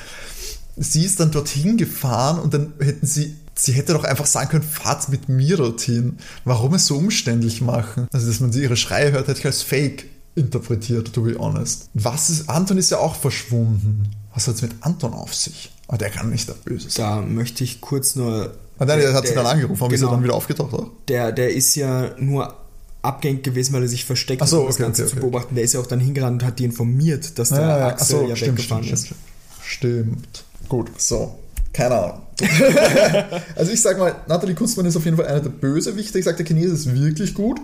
[0.76, 4.62] sie ist dann dorthin gefahren und dann hätten sie, sie hätte doch einfach sagen können,
[4.62, 6.18] fahrt mit mir dorthin.
[6.44, 8.08] Warum es so umständlich machen?
[8.12, 11.88] Also, dass man sie ihre Schreie hört, hätte ich als Fake interpretiert, to be honest.
[11.94, 14.10] Was ist, Anton ist ja auch verschwunden.
[14.34, 15.72] Was hat es mit Anton auf sich?
[15.88, 17.04] Aber der kann nicht der Böse sein.
[17.04, 18.54] Da möchte ich kurz nur.
[18.78, 20.12] Ah, nein, der hat sie dann angerufen, aber ist er genau.
[20.12, 20.86] dann wieder aufgetaucht auch?
[21.08, 22.54] Der, der ist ja nur
[23.02, 25.20] abgängig gewesen, weil er sich versteckt so, um das okay, Ganze okay, zu okay.
[25.22, 25.54] beobachten.
[25.54, 28.16] Der ist ja auch dann hingerannt und hat die informiert, dass der Ja, ja, Axel
[28.16, 29.06] ach so, ja stimmt, weggefahren stimmt, ist.
[29.06, 29.24] stimmt,
[29.62, 30.44] stimmt.
[30.68, 31.38] Gut, so.
[31.72, 32.22] Keine Ahnung.
[33.56, 36.18] also ich sag mal, Nathalie Kunstmann ist auf jeden Fall einer der Bösewichte.
[36.18, 37.60] Ich sag, der Chinese ist wirklich gut.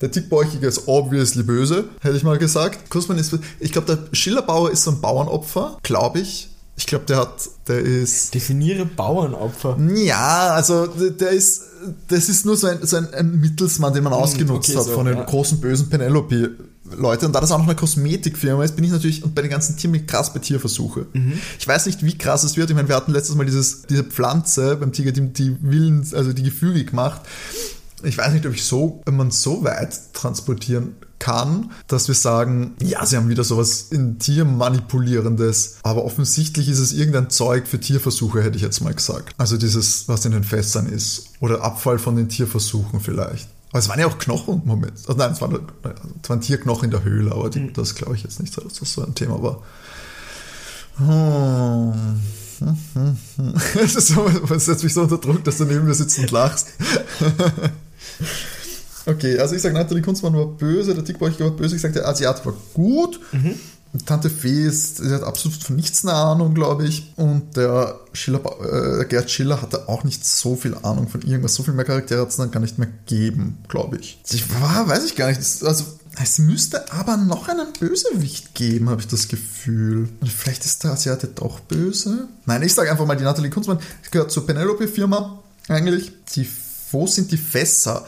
[0.00, 2.88] Der Dickbäuchige ist obviously böse, hätte ich mal gesagt.
[2.90, 6.50] Kunstmann ist, ich glaube, der Schillerbauer ist so ein Bauernopfer, glaube ich.
[6.78, 9.78] Ich glaube, der hat, der ist, Definiere Bauernopfer.
[9.94, 11.62] ja, also der ist,
[12.08, 14.92] das ist nur so ein, so ein, ein Mittelsmann, den man ausgenutzt okay, hat so,
[14.92, 15.24] von den ja.
[15.24, 15.88] großen bösen
[16.86, 17.26] Penelope-Leuten.
[17.26, 19.76] Und da das auch noch eine Kosmetikfirma ist, bin ich natürlich und bei den ganzen
[19.76, 21.06] Tieren krass bei Tierversuche.
[21.12, 21.34] Mhm.
[21.58, 22.70] Ich weiß nicht, wie krass es wird.
[22.70, 26.32] Ich meine, wir hatten letztes Mal dieses, diese Pflanze beim Tiger, die, die Willens, also
[26.32, 27.22] die gefügig macht.
[28.02, 32.74] Ich weiß nicht, ob ich so, wenn man so weit transportieren kann, dass wir sagen,
[32.82, 37.80] ja, sie haben wieder sowas in Tier manipulierendes, aber offensichtlich ist es irgendein Zeug für
[37.80, 39.34] Tierversuche, hätte ich jetzt mal gesagt.
[39.38, 43.48] Also dieses, was in den Fässern ist oder Abfall von den Tierversuchen vielleicht.
[43.76, 44.94] Aber es waren ja auch Knochen, Moment.
[45.06, 45.58] Also nein, es waren,
[46.22, 48.72] es waren Tierknochen in der Höhle, aber die, das glaube ich jetzt nicht, so, dass
[48.80, 49.62] das so ein Thema war.
[50.98, 51.92] Oh.
[53.74, 56.30] Es ist so, man setzt mich so unter Druck, dass du neben mir sitzt und
[56.30, 56.68] lachst.
[59.04, 62.08] Okay, also ich sage, Natalie Kunstmann war böse, der Dickbäuchige war böse, ich sage, der
[62.08, 63.20] Asiat war gut.
[63.32, 63.60] Mhm.
[64.04, 67.12] Tante Fee ist, sie hat absolut von nichts eine Ahnung, glaube ich.
[67.16, 71.54] Und der Schiller, äh, Gerd Schiller hatte auch nicht so viel Ahnung von irgendwas.
[71.54, 74.20] So viel mehr Charaktere hat es dann gar nicht mehr geben, glaube ich.
[74.30, 75.40] Ich war, weiß ich gar nicht.
[75.62, 75.84] Also,
[76.22, 80.08] es müsste aber noch einen Bösewicht geben, habe ich das Gefühl.
[80.20, 82.28] Und vielleicht ist der Asiate doch böse.
[82.46, 83.78] Nein, ich sage einfach mal, die Natalie Kunstmann
[84.10, 86.12] gehört zur Penelope-Firma eigentlich.
[86.34, 86.48] Die,
[86.90, 88.06] wo sind die Fässer?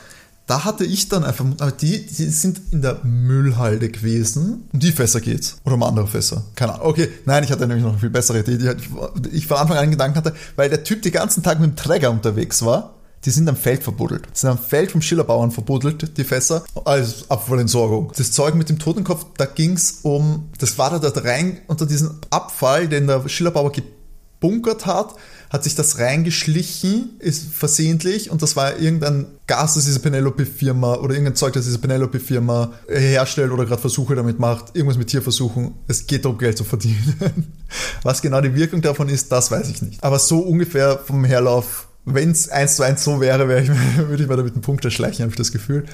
[0.48, 4.66] Da hatte ich dann einfach, aber die, die sind in der Müllhalde gewesen.
[4.72, 5.58] Um die Fässer geht's.
[5.66, 6.42] Oder um andere Fässer.
[6.54, 6.86] Keine Ahnung.
[6.86, 9.90] Okay, nein, ich hatte nämlich noch eine viel bessere Idee, die ich von Anfang an
[9.90, 12.94] Gedanken hatte, weil der Typ den ganzen Tag mit dem Träger unterwegs war.
[13.26, 14.24] Die sind am Feld verbuddelt.
[14.24, 18.12] Die sind am Feld vom Schillerbauern verbuddelt, die Fässer, als Abfallentsorgung.
[18.16, 22.20] Das Zeug mit dem Totenkopf, da ging's um, das war da dort rein unter diesen
[22.30, 25.14] Abfall, den der Schillerbauer gebunkert hat
[25.50, 31.14] hat sich das reingeschlichen, ist versehentlich und das war irgendein Gas, das diese Penelope-Firma oder
[31.14, 35.74] irgendein Zeug, das diese Penelope-Firma herstellt oder gerade Versuche damit macht, irgendwas mit Tierversuchen.
[35.86, 37.52] Es geht darum, Geld zu verdienen.
[38.02, 40.04] Was genau die Wirkung davon ist, das weiß ich nicht.
[40.04, 44.22] Aber so ungefähr vom Herlauf, wenn es eins zu eins so wäre, wäre ich, würde
[44.22, 45.86] ich mir damit einen Punkt erschleichen, habe ich das Gefühl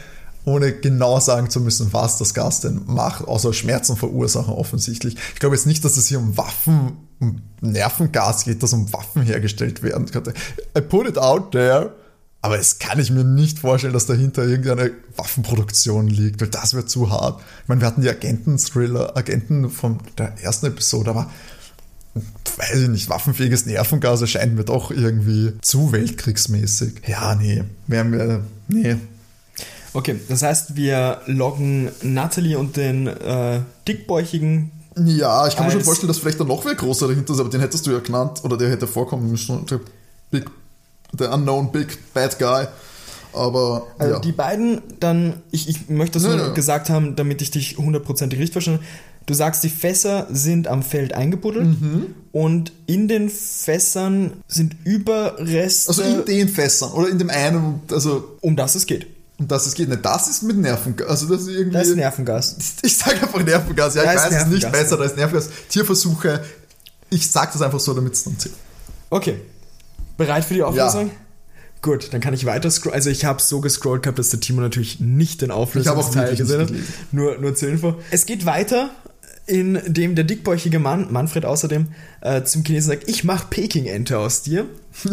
[0.45, 5.17] ohne genau sagen zu müssen, was das Gas denn macht, außer Schmerzen verursachen offensichtlich.
[5.33, 9.23] Ich glaube jetzt nicht, dass es hier um Waffen, um Nervengas geht, dass um Waffen
[9.23, 10.35] hergestellt werden könnte.
[10.77, 11.93] I put it out there,
[12.43, 16.87] aber es kann ich mir nicht vorstellen, dass dahinter irgendeine Waffenproduktion liegt, weil das wäre
[16.87, 17.41] zu hart.
[17.63, 21.31] Ich meine, wir hatten die Agenten-Thriller, Agenten von der ersten Episode, aber
[22.15, 27.03] weiß ich nicht, waffenfähiges Nervengas erscheint mir doch irgendwie zu weltkriegsmäßig.
[27.07, 28.97] Ja, nee, wäre mir, nee,
[29.97, 34.73] Okay, das heißt, wir loggen Natalie und den äh, dickbäuchigen.
[34.97, 37.51] Ja, ich kann mir schon vorstellen, dass vielleicht da noch wer größer dahinter ist, aber
[37.51, 39.67] den hättest du ja genannt oder der hätte vorkommen müssen.
[39.67, 39.81] Der
[40.31, 40.51] Big,
[41.13, 42.67] der Unknown Big Bad Guy.
[43.33, 44.21] Aber also ja.
[44.21, 48.53] die beiden dann, ich, ich möchte das nur gesagt haben, damit ich dich hundertprozentig richtig
[48.53, 48.79] verstehe.
[49.27, 52.15] Du sagst, die Fässer sind am Feld eingebuddelt mhm.
[52.31, 55.89] und in den Fässern sind Überreste.
[55.89, 58.37] Also in den Fässern oder in dem einen, also.
[58.43, 59.07] Um das es geht.
[59.45, 60.03] Und das es geht nicht.
[60.03, 61.07] Das ist mit Nervengas.
[61.07, 61.77] Also das ist irgendwie.
[61.77, 62.57] Das ist Nervengas.
[62.83, 63.95] Ich sage einfach Nervengas.
[63.95, 65.51] Ja, da ich weiß es nicht besser, da ist Nervengas.
[65.69, 66.43] Tierversuche.
[67.11, 68.55] Ich sage das einfach so, damit es dann zählt.
[69.11, 69.43] Okay.
[70.17, 71.09] Bereit für die Auflösung?
[71.09, 71.13] Ja.
[71.83, 72.95] Gut, dann kann ich weiter scrollen.
[72.95, 76.73] Also ich habe so gescrollt gehabt, dass der Timo natürlich nicht den Auflösungsteil gesehen hat.
[77.13, 77.97] Nur, nur zur Info.
[78.11, 78.89] Es geht weiter
[79.47, 81.89] in dem der dickbäuchige Mann, Manfred außerdem,
[82.23, 84.67] äh, zum Chinesen sagt, ich mache Peking-Ente aus dir.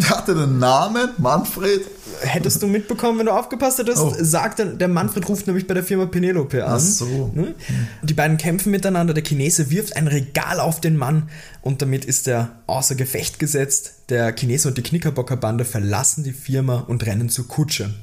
[0.03, 1.09] Hat er den Namen?
[1.17, 1.81] Manfred?
[2.21, 4.13] Hättest du mitbekommen, wenn du aufgepasst hättest, oh.
[4.19, 6.75] sagt dann, der Manfred ruft nämlich bei der Firma Penelope an.
[6.75, 7.31] Ach so.
[7.33, 7.55] Ne?
[8.03, 11.29] Die beiden kämpfen miteinander, der Chinese wirft ein Regal auf den Mann
[11.61, 13.93] und damit ist er außer Gefecht gesetzt.
[14.09, 17.93] Der Chinese und die Knickerbocker-Bande verlassen die Firma und rennen zur Kutsche.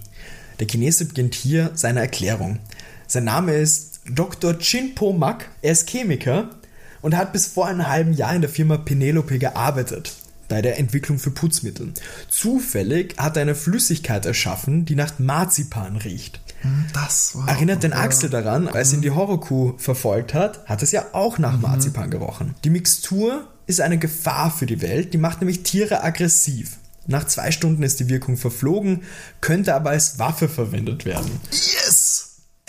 [0.61, 2.59] Der Chinese beginnt hier seine Erklärung.
[3.07, 4.59] Sein Name ist Dr.
[4.59, 5.49] Chinpo Mak.
[5.63, 6.51] Er ist Chemiker
[7.03, 10.15] und hat bis vor einem halben Jahr in der Firma Penelope gearbeitet
[10.49, 11.93] bei der Entwicklung für Putzmittel.
[12.29, 16.41] Zufällig hat er eine Flüssigkeit erschaffen, die nach Marzipan riecht.
[16.63, 20.91] Hm, das war Erinnert den Axel daran, als ihn die Horrorkuh verfolgt hat, hat es
[20.91, 21.63] ja auch nach mhm.
[21.63, 22.55] Marzipan gerochen.
[22.65, 26.79] Die Mixtur ist eine Gefahr für die Welt, die macht nämlich Tiere aggressiv.
[27.07, 29.03] Nach zwei Stunden ist die Wirkung verflogen,
[29.41, 31.31] könnte aber als Waffe verwendet werden.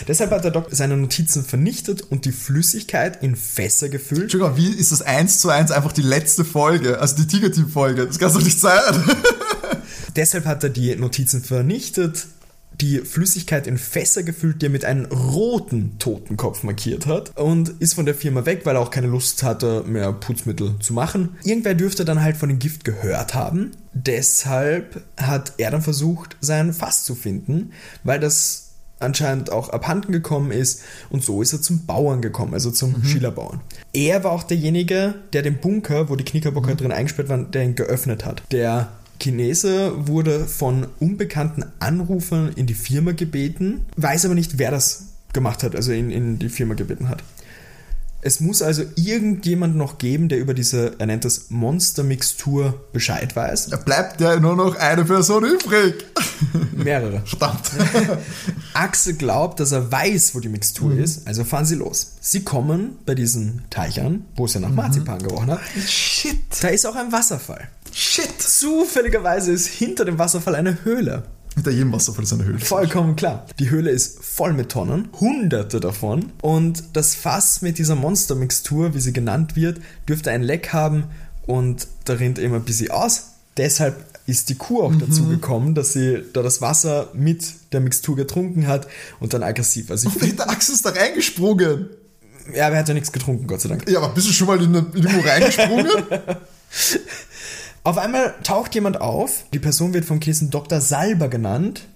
[0.08, 4.22] Deshalb hat der Doc seine Notizen vernichtet und die Flüssigkeit in Fässer gefüllt.
[4.22, 8.06] Entschuldigung, wie ist das eins zu eins einfach die letzte Folge, also die Tiger-Team-Folge?
[8.06, 8.94] Das kann doch nicht sein.
[10.16, 12.26] Deshalb hat er die Notizen vernichtet,
[12.80, 17.94] die Flüssigkeit in Fässer gefüllt, die er mit einem roten Totenkopf markiert hat und ist
[17.94, 21.36] von der Firma weg, weil er auch keine Lust hatte, mehr Putzmittel zu machen.
[21.44, 23.72] Irgendwer dürfte dann halt von dem Gift gehört haben.
[23.92, 27.72] Deshalb hat er dann versucht, sein Fass zu finden,
[28.02, 28.69] weil das
[29.00, 33.04] anscheinend auch abhanden gekommen ist und so ist er zum Bauern gekommen, also zum mhm.
[33.04, 33.60] Schillerbauern.
[33.92, 36.76] Er war auch derjenige, der den Bunker, wo die Knickerbocker mhm.
[36.76, 38.42] drin eingesperrt waren, der ihn geöffnet hat.
[38.52, 38.88] Der
[39.20, 45.62] Chinese wurde von unbekannten Anrufern in die Firma gebeten, weiß aber nicht, wer das gemacht
[45.62, 47.22] hat, also in, in die Firma gebeten hat.
[48.22, 53.68] Es muss also irgendjemand noch geben, der über diese, er nennt das Monstermixtur Bescheid weiß.
[53.68, 56.04] Da bleibt ja nur noch eine Person übrig.
[56.72, 57.22] Mehrere.
[57.24, 57.70] Verdammt.
[58.74, 61.02] Axel glaubt, dass er weiß, wo die Mixtur mhm.
[61.02, 62.12] ist, also fahren sie los.
[62.20, 64.76] Sie kommen bei diesen Teichern, wo es ja nach mhm.
[64.76, 65.60] Marzipan gerochen hat.
[65.86, 66.40] Shit.
[66.60, 67.68] Da ist auch ein Wasserfall.
[67.92, 68.40] Shit.
[68.40, 71.24] Zufälligerweise ist hinter dem Wasserfall eine Höhle.
[71.60, 72.58] Hinter jedem Wasserfall ist eine Höhle.
[72.58, 73.44] Vollkommen klar.
[73.58, 76.32] Die Höhle ist voll mit Tonnen, hunderte davon.
[76.40, 81.04] Und das Fass mit dieser Monstermixtur, wie sie genannt wird, dürfte ein Leck haben
[81.44, 83.32] und da rinnt immer ein bisschen aus.
[83.58, 88.16] Deshalb ist die Kuh auch dazu gekommen, dass sie da das Wasser mit der Mixtur
[88.16, 88.86] getrunken hat
[89.18, 89.90] und dann aggressiv.
[89.90, 91.90] Also ich, Wie der Axt ist da reingesprungen.
[92.54, 93.86] ja, aber er hat ja nichts getrunken, Gott sei Dank.
[93.86, 95.88] Ja, aber bist du schon mal in, in irgendwo reingesprungen?
[97.82, 99.44] Auf einmal taucht jemand auf.
[99.54, 100.80] Die Person wird vom Kissen Dr.
[100.80, 101.86] Salber genannt.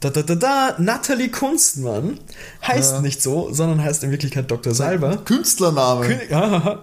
[0.00, 2.18] Da, da, da, da, Natalie Kunstmann.
[2.66, 4.74] Heißt nicht so, sondern heißt in Wirklichkeit Dr.
[4.74, 5.18] Salber.
[5.18, 6.06] Künstlername.
[6.06, 6.82] König- Hahaha.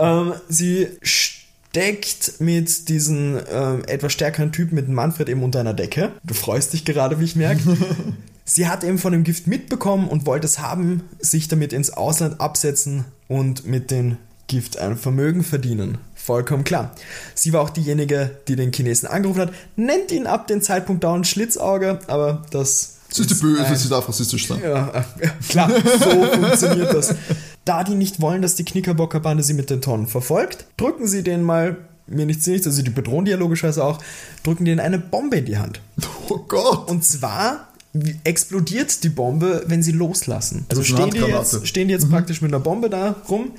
[0.00, 5.74] ähm, sie steckt mit diesen ähm, etwas stärkeren Typen, mit dem Manfred eben unter einer
[5.74, 6.12] Decke.
[6.24, 7.76] Du freust dich gerade, wie ich merke.
[8.44, 12.40] sie hat eben von dem Gift mitbekommen und wollte es haben, sich damit ins Ausland
[12.40, 14.16] absetzen und mit dem
[14.46, 15.98] Gift ein Vermögen verdienen.
[16.26, 16.90] Vollkommen klar.
[17.36, 21.24] Sie war auch diejenige, die den Chinesen angerufen hat, nennt ihn ab dem Zeitpunkt dauernd
[21.26, 24.60] Schlitzauge, aber das Sie ist die Böse, ein- sie darf rassistisch sein.
[24.60, 24.88] ja,
[25.20, 27.14] äh, klar, so funktioniert das.
[27.64, 31.44] Da die nicht wollen, dass die Knickerbockerbande sie mit den Tonnen verfolgt, drücken sie denen
[31.44, 31.76] mal,
[32.08, 34.00] mir nichts nichts, also die bedrohen die ja logischerweise auch,
[34.42, 35.80] drücken denen eine Bombe in die Hand.
[36.28, 36.90] Oh Gott.
[36.90, 37.68] Und zwar
[38.24, 40.66] explodiert die Bombe, wenn sie loslassen.
[40.68, 43.52] Also stehen die, jetzt, stehen die jetzt praktisch mit einer Bombe da rum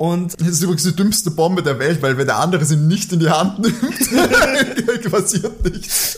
[0.00, 3.12] und Das ist übrigens die dümmste Bombe der Welt, weil wenn der andere sie nicht
[3.12, 3.76] in die Hand nimmt,
[5.10, 6.16] passiert nichts.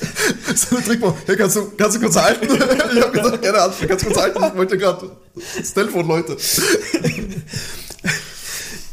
[0.54, 1.18] So eine Trickbombe.
[1.26, 2.46] Hey, kannst du, kannst du kurz halten?
[2.46, 4.40] Ich habe gesagt, keine Ahnung, kannst du kurz halten?
[4.40, 5.10] Ich wollte gerade
[5.58, 6.36] das Telefon, Leute.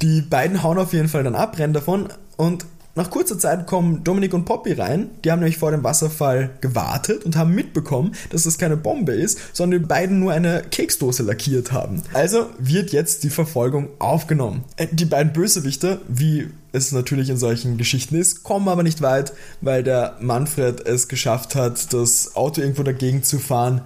[0.02, 2.66] Die beiden hauen auf jeden Fall dann ab, rennen davon und
[2.96, 5.12] nach kurzer Zeit kommen Dominik und Poppy rein.
[5.24, 9.56] Die haben nämlich vor dem Wasserfall gewartet und haben mitbekommen, dass das keine Bombe ist,
[9.56, 12.02] sondern die beiden nur eine Keksdose lackiert haben.
[12.14, 14.64] Also wird jetzt die Verfolgung aufgenommen.
[14.76, 19.34] Äh, Die beiden Bösewichter, wie es natürlich in solchen Geschichten ist, kommen aber nicht weit,
[19.62, 23.82] weil der Manfred es geschafft hat, das Auto irgendwo dagegen zu fahren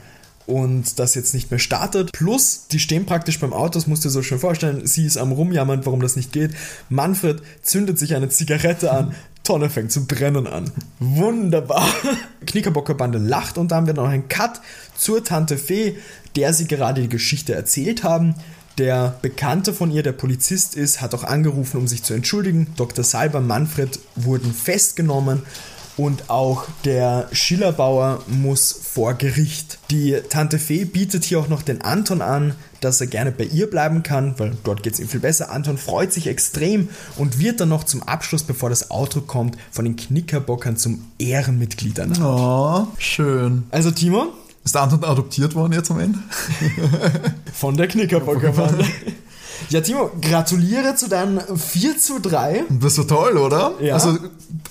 [0.46, 2.12] und das jetzt nicht mehr startet.
[2.12, 4.86] Plus, die stehen praktisch beim Auto, das musst du dir so schön vorstellen.
[4.86, 6.52] Sie ist am Rumjammern, warum das nicht geht.
[6.90, 9.16] Manfred zündet sich eine Zigarette an.
[9.44, 10.72] Tonne fängt zu brennen an.
[11.00, 11.88] Wunderbar.
[12.46, 14.62] Knickerbockerbande lacht und dann haben wir noch einen Cut
[14.96, 15.98] zur Tante Fee,
[16.36, 18.36] der sie gerade die Geschichte erzählt haben.
[18.78, 22.68] Der Bekannte von ihr, der Polizist ist, hat auch angerufen, um sich zu entschuldigen.
[22.76, 23.04] Dr.
[23.04, 25.44] Salber, Manfred wurden festgenommen
[25.98, 29.80] und auch der Schillerbauer muss vor Gericht.
[29.92, 33.70] Die Tante Fee bietet hier auch noch den Anton an, dass er gerne bei ihr
[33.70, 35.52] bleiben kann, weil dort geht es ihm viel besser.
[35.52, 39.86] Anton freut sich extrem und wird dann noch zum Abschluss, bevor das Auto kommt, von
[39.86, 42.22] den Knickerbockern zum Ehrenmitglied ernannt.
[42.24, 43.64] Oh, schön.
[43.72, 44.34] Also Timo,
[44.66, 46.20] Ist der Anton adoptiert worden jetzt am Ende?
[47.54, 48.86] von der Knickerbockerbande.
[49.70, 52.66] Ja, Timo, gratuliere zu deinen 4 zu 3.
[52.70, 53.74] Das war toll, oder?
[53.80, 53.94] Ja.
[53.96, 54.18] Also,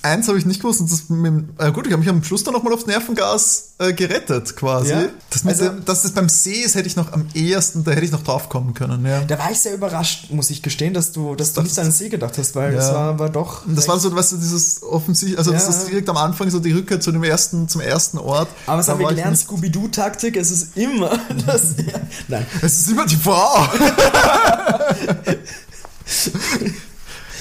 [0.02, 0.80] eins habe ich nicht gewusst.
[0.80, 3.71] Und das mit, dem- äh gut, ich habe mich am Schluss dann nochmal aufs Nervengas
[3.88, 4.90] äh, gerettet, quasi.
[4.92, 5.04] Ja.
[5.30, 8.04] Das Also- dem, dass das beim See ist, hätte ich noch am ehesten, da hätte
[8.04, 9.20] ich noch drauf kommen können, ja.
[9.22, 11.86] Da war ich sehr überrascht, muss ich gestehen, dass du, dass du Das- nicht an
[11.86, 12.80] den See gedacht hast, weil Ja.
[12.80, 13.62] es war, war doch.
[13.66, 15.70] Das war so, weißt du, dieses offensichtlich, also das Ja.
[15.70, 18.48] ist direkt am Anfang so die Rückkehr zu dem ersten, zum ersten Ort.
[18.66, 19.38] Aber was haben wir gelernt?
[19.38, 21.74] Scooby-Doo-Taktik, es ist immer das.
[22.28, 22.46] Nein.
[22.62, 23.66] Es ist immer die Frau.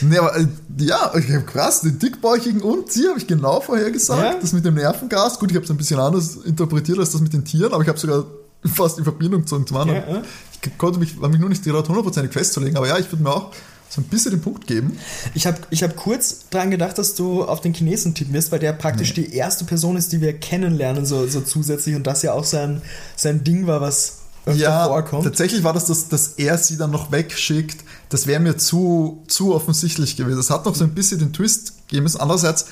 [0.02, 0.48] nee, aber äh,
[0.78, 4.22] ja, ich hab krass, den dickbäuchigen und sie habe ich genau vorher gesagt.
[4.22, 4.40] Ja?
[4.40, 5.40] Das mit dem Nervengas.
[5.40, 7.90] Gut, ich habe es ein bisschen anders interpretiert als das mit den Tieren, aber ich
[7.90, 8.26] habe sogar
[8.66, 10.02] fast die Verbindung zu zum anderen.
[10.08, 10.22] Ja, ja.
[10.64, 13.32] Ich konnte mich, war mich nur nicht gerade hundertprozentig festzulegen, aber ja, ich würde mir
[13.32, 13.52] auch
[13.90, 14.98] so ein bisschen den Punkt geben.
[15.34, 18.60] Ich habe ich hab kurz dran gedacht, dass du auf den Chinesen tippen wirst, weil
[18.60, 22.32] der praktisch die erste Person ist, die wir kennenlernen, so, so zusätzlich und das ja
[22.32, 22.82] auch sein,
[23.18, 24.20] sein Ding war, was
[24.54, 25.26] Ja, vorkommt.
[25.26, 27.84] tatsächlich war das, das, dass er sie dann noch wegschickt.
[28.12, 30.38] Das wäre mir zu, zu offensichtlich gewesen.
[30.40, 32.12] Es hat noch so ein bisschen den Twist gegeben.
[32.20, 32.66] Andererseits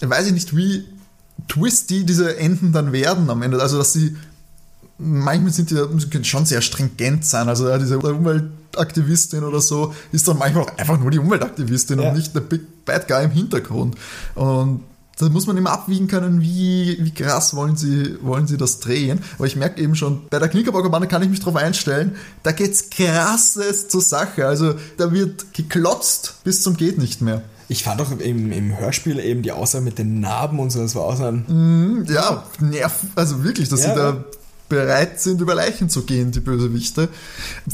[0.00, 0.84] weiß ich nicht, wie
[1.48, 3.62] twisty diese Enden dann werden am Ende.
[3.62, 4.16] Also, dass sie
[4.98, 5.76] manchmal sind die
[6.10, 7.48] können schon sehr stringent sein.
[7.48, 12.08] Also, ja, diese Umweltaktivistin oder so ist dann manchmal auch einfach nur die Umweltaktivistin Ja.
[12.08, 13.96] und nicht der Big Bad Guy im Hintergrund.
[14.34, 14.80] Und
[15.18, 19.20] da muss man immer abwiegen können, wie, wie krass wollen sie, wollen sie das drehen.
[19.38, 22.90] Aber ich merke eben schon, bei der Knickerbockerbande kann ich mich drauf einstellen, da geht's
[22.90, 24.46] krasses zur Sache.
[24.46, 27.42] Also da wird geklotzt bis zum geht nicht mehr.
[27.68, 30.94] Ich fand auch im, im Hörspiel eben die Aussage mit den Narben und so, das
[30.94, 32.06] war auch so ein.
[32.08, 34.24] Ja, nerv, also wirklich, dass Ja, sie da ja.
[34.68, 37.08] Bereit sind, über Leichen zu gehen, die Bösewichte.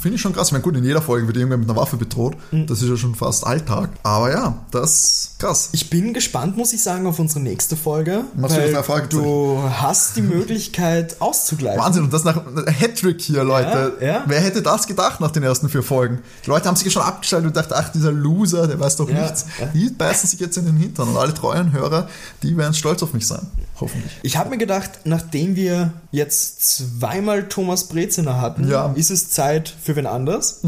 [0.00, 0.48] Finde ich schon krass.
[0.48, 2.36] Ich meine, gut, in jeder Folge wird irgendwer mit einer Waffe bedroht.
[2.50, 2.66] Mhm.
[2.66, 3.90] Das ist ja schon fast Alltag.
[4.02, 5.68] Aber ja, das ist krass.
[5.72, 8.24] Ich bin gespannt, muss ich sagen, auf unsere nächste Folge.
[8.36, 9.22] Machst du weil drei Fragezeichen?
[9.22, 11.80] du hast die Möglichkeit auszugleichen.
[11.80, 13.96] Wahnsinn, und das nach Hattrick hier, Leute.
[14.00, 14.24] Ja, ja.
[14.26, 16.18] Wer hätte das gedacht nach den ersten vier Folgen?
[16.44, 19.08] Die Leute haben sich ja schon abgeschaltet und dachten, ach, dieser Loser, der weiß doch
[19.08, 19.46] Ja, nichts.
[19.74, 22.08] Die beißen sich jetzt in den Hintern und alle treuen Hörer,
[22.42, 23.46] die werden stolz auf mich sein.
[23.80, 24.12] Hoffentlich.
[24.22, 26.62] Ich habe mir gedacht, nachdem wir jetzt
[27.00, 28.88] zweimal Thomas Breziner hatten, Ja.
[28.88, 28.96] Mhm.
[28.96, 30.60] ist es Zeit für wen anders.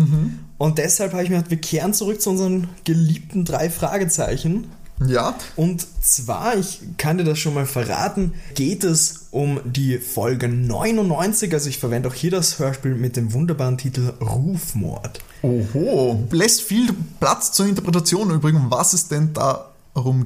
[0.58, 4.66] Und deshalb habe ich mir gedacht, wir kehren zurück zu unseren geliebten drei Fragezeichen.
[5.04, 10.48] Ja, Und zwar, ich kann dir das schon mal verraten, geht es um die Folge
[10.48, 11.52] 99.
[11.54, 15.18] Also ich verwende auch hier das Hörspiel mit dem wunderbaren Titel Rufmord.
[15.42, 16.22] Oho.
[16.30, 19.71] Lässt viel Platz zur Interpretation übrigens, was es denn darum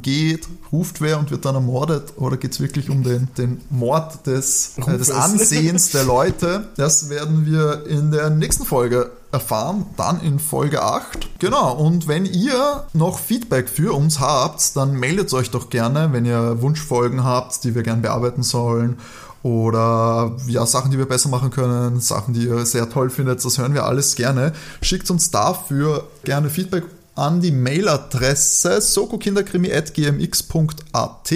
[0.02, 0.46] geht.
[0.72, 4.74] Ruft wer und wird dann ermordet oder geht es wirklich um den, den Mord des,
[4.78, 5.10] äh, des.
[5.10, 6.68] Ansehens der Leute?
[6.76, 11.40] Das werden wir in der nächsten Folge erfahren, dann in Folge 8.
[11.40, 16.24] Genau, und wenn ihr noch Feedback für uns habt, dann meldet euch doch gerne, wenn
[16.24, 18.98] ihr Wunschfolgen habt, die wir gern bearbeiten sollen
[19.42, 23.58] oder ja, Sachen, die wir besser machen können, Sachen, die ihr sehr toll findet, das
[23.58, 24.52] hören wir alles gerne.
[24.82, 26.84] Schickt uns dafür gerne Feedback
[27.16, 31.34] an die Mailadresse sokokinderkrimi.gmx.at.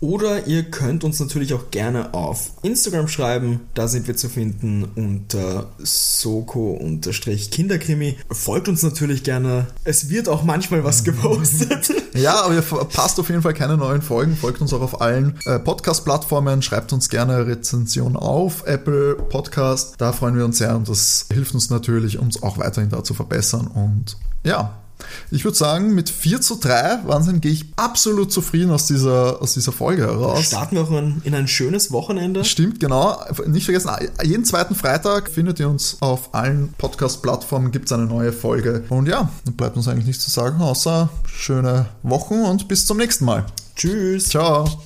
[0.00, 3.60] Oder ihr könnt uns natürlich auch gerne auf Instagram schreiben.
[3.74, 8.18] Da sind wir zu finden unter soko-kinderkrimi.
[8.30, 9.68] Folgt uns natürlich gerne.
[9.84, 11.90] Es wird auch manchmal was gepostet.
[12.14, 14.36] Ja, aber ihr verpasst auf jeden Fall keine neuen Folgen.
[14.36, 16.62] Folgt uns auch auf allen äh, Podcast-Plattformen.
[16.62, 19.94] Schreibt uns gerne Rezension auf Apple Podcast.
[19.98, 23.14] Da freuen wir uns sehr und das hilft uns natürlich, uns auch weiterhin da zu
[23.14, 23.68] verbessern.
[23.68, 24.83] Und ja,
[25.30, 29.54] ich würde sagen, mit 4 zu 3, Wahnsinn, gehe ich absolut zufrieden aus dieser, aus
[29.54, 30.44] dieser Folge heraus.
[30.44, 32.44] Starten wir auch in, in ein schönes Wochenende.
[32.44, 33.18] Stimmt, genau.
[33.46, 33.90] Nicht vergessen,
[34.22, 38.84] jeden zweiten Freitag findet ihr uns auf allen Podcast-Plattformen, gibt es eine neue Folge.
[38.88, 42.98] Und ja, dann bleibt uns eigentlich nichts zu sagen, außer schöne Wochen und bis zum
[42.98, 43.46] nächsten Mal.
[43.76, 44.28] Tschüss.
[44.28, 44.84] Ciao.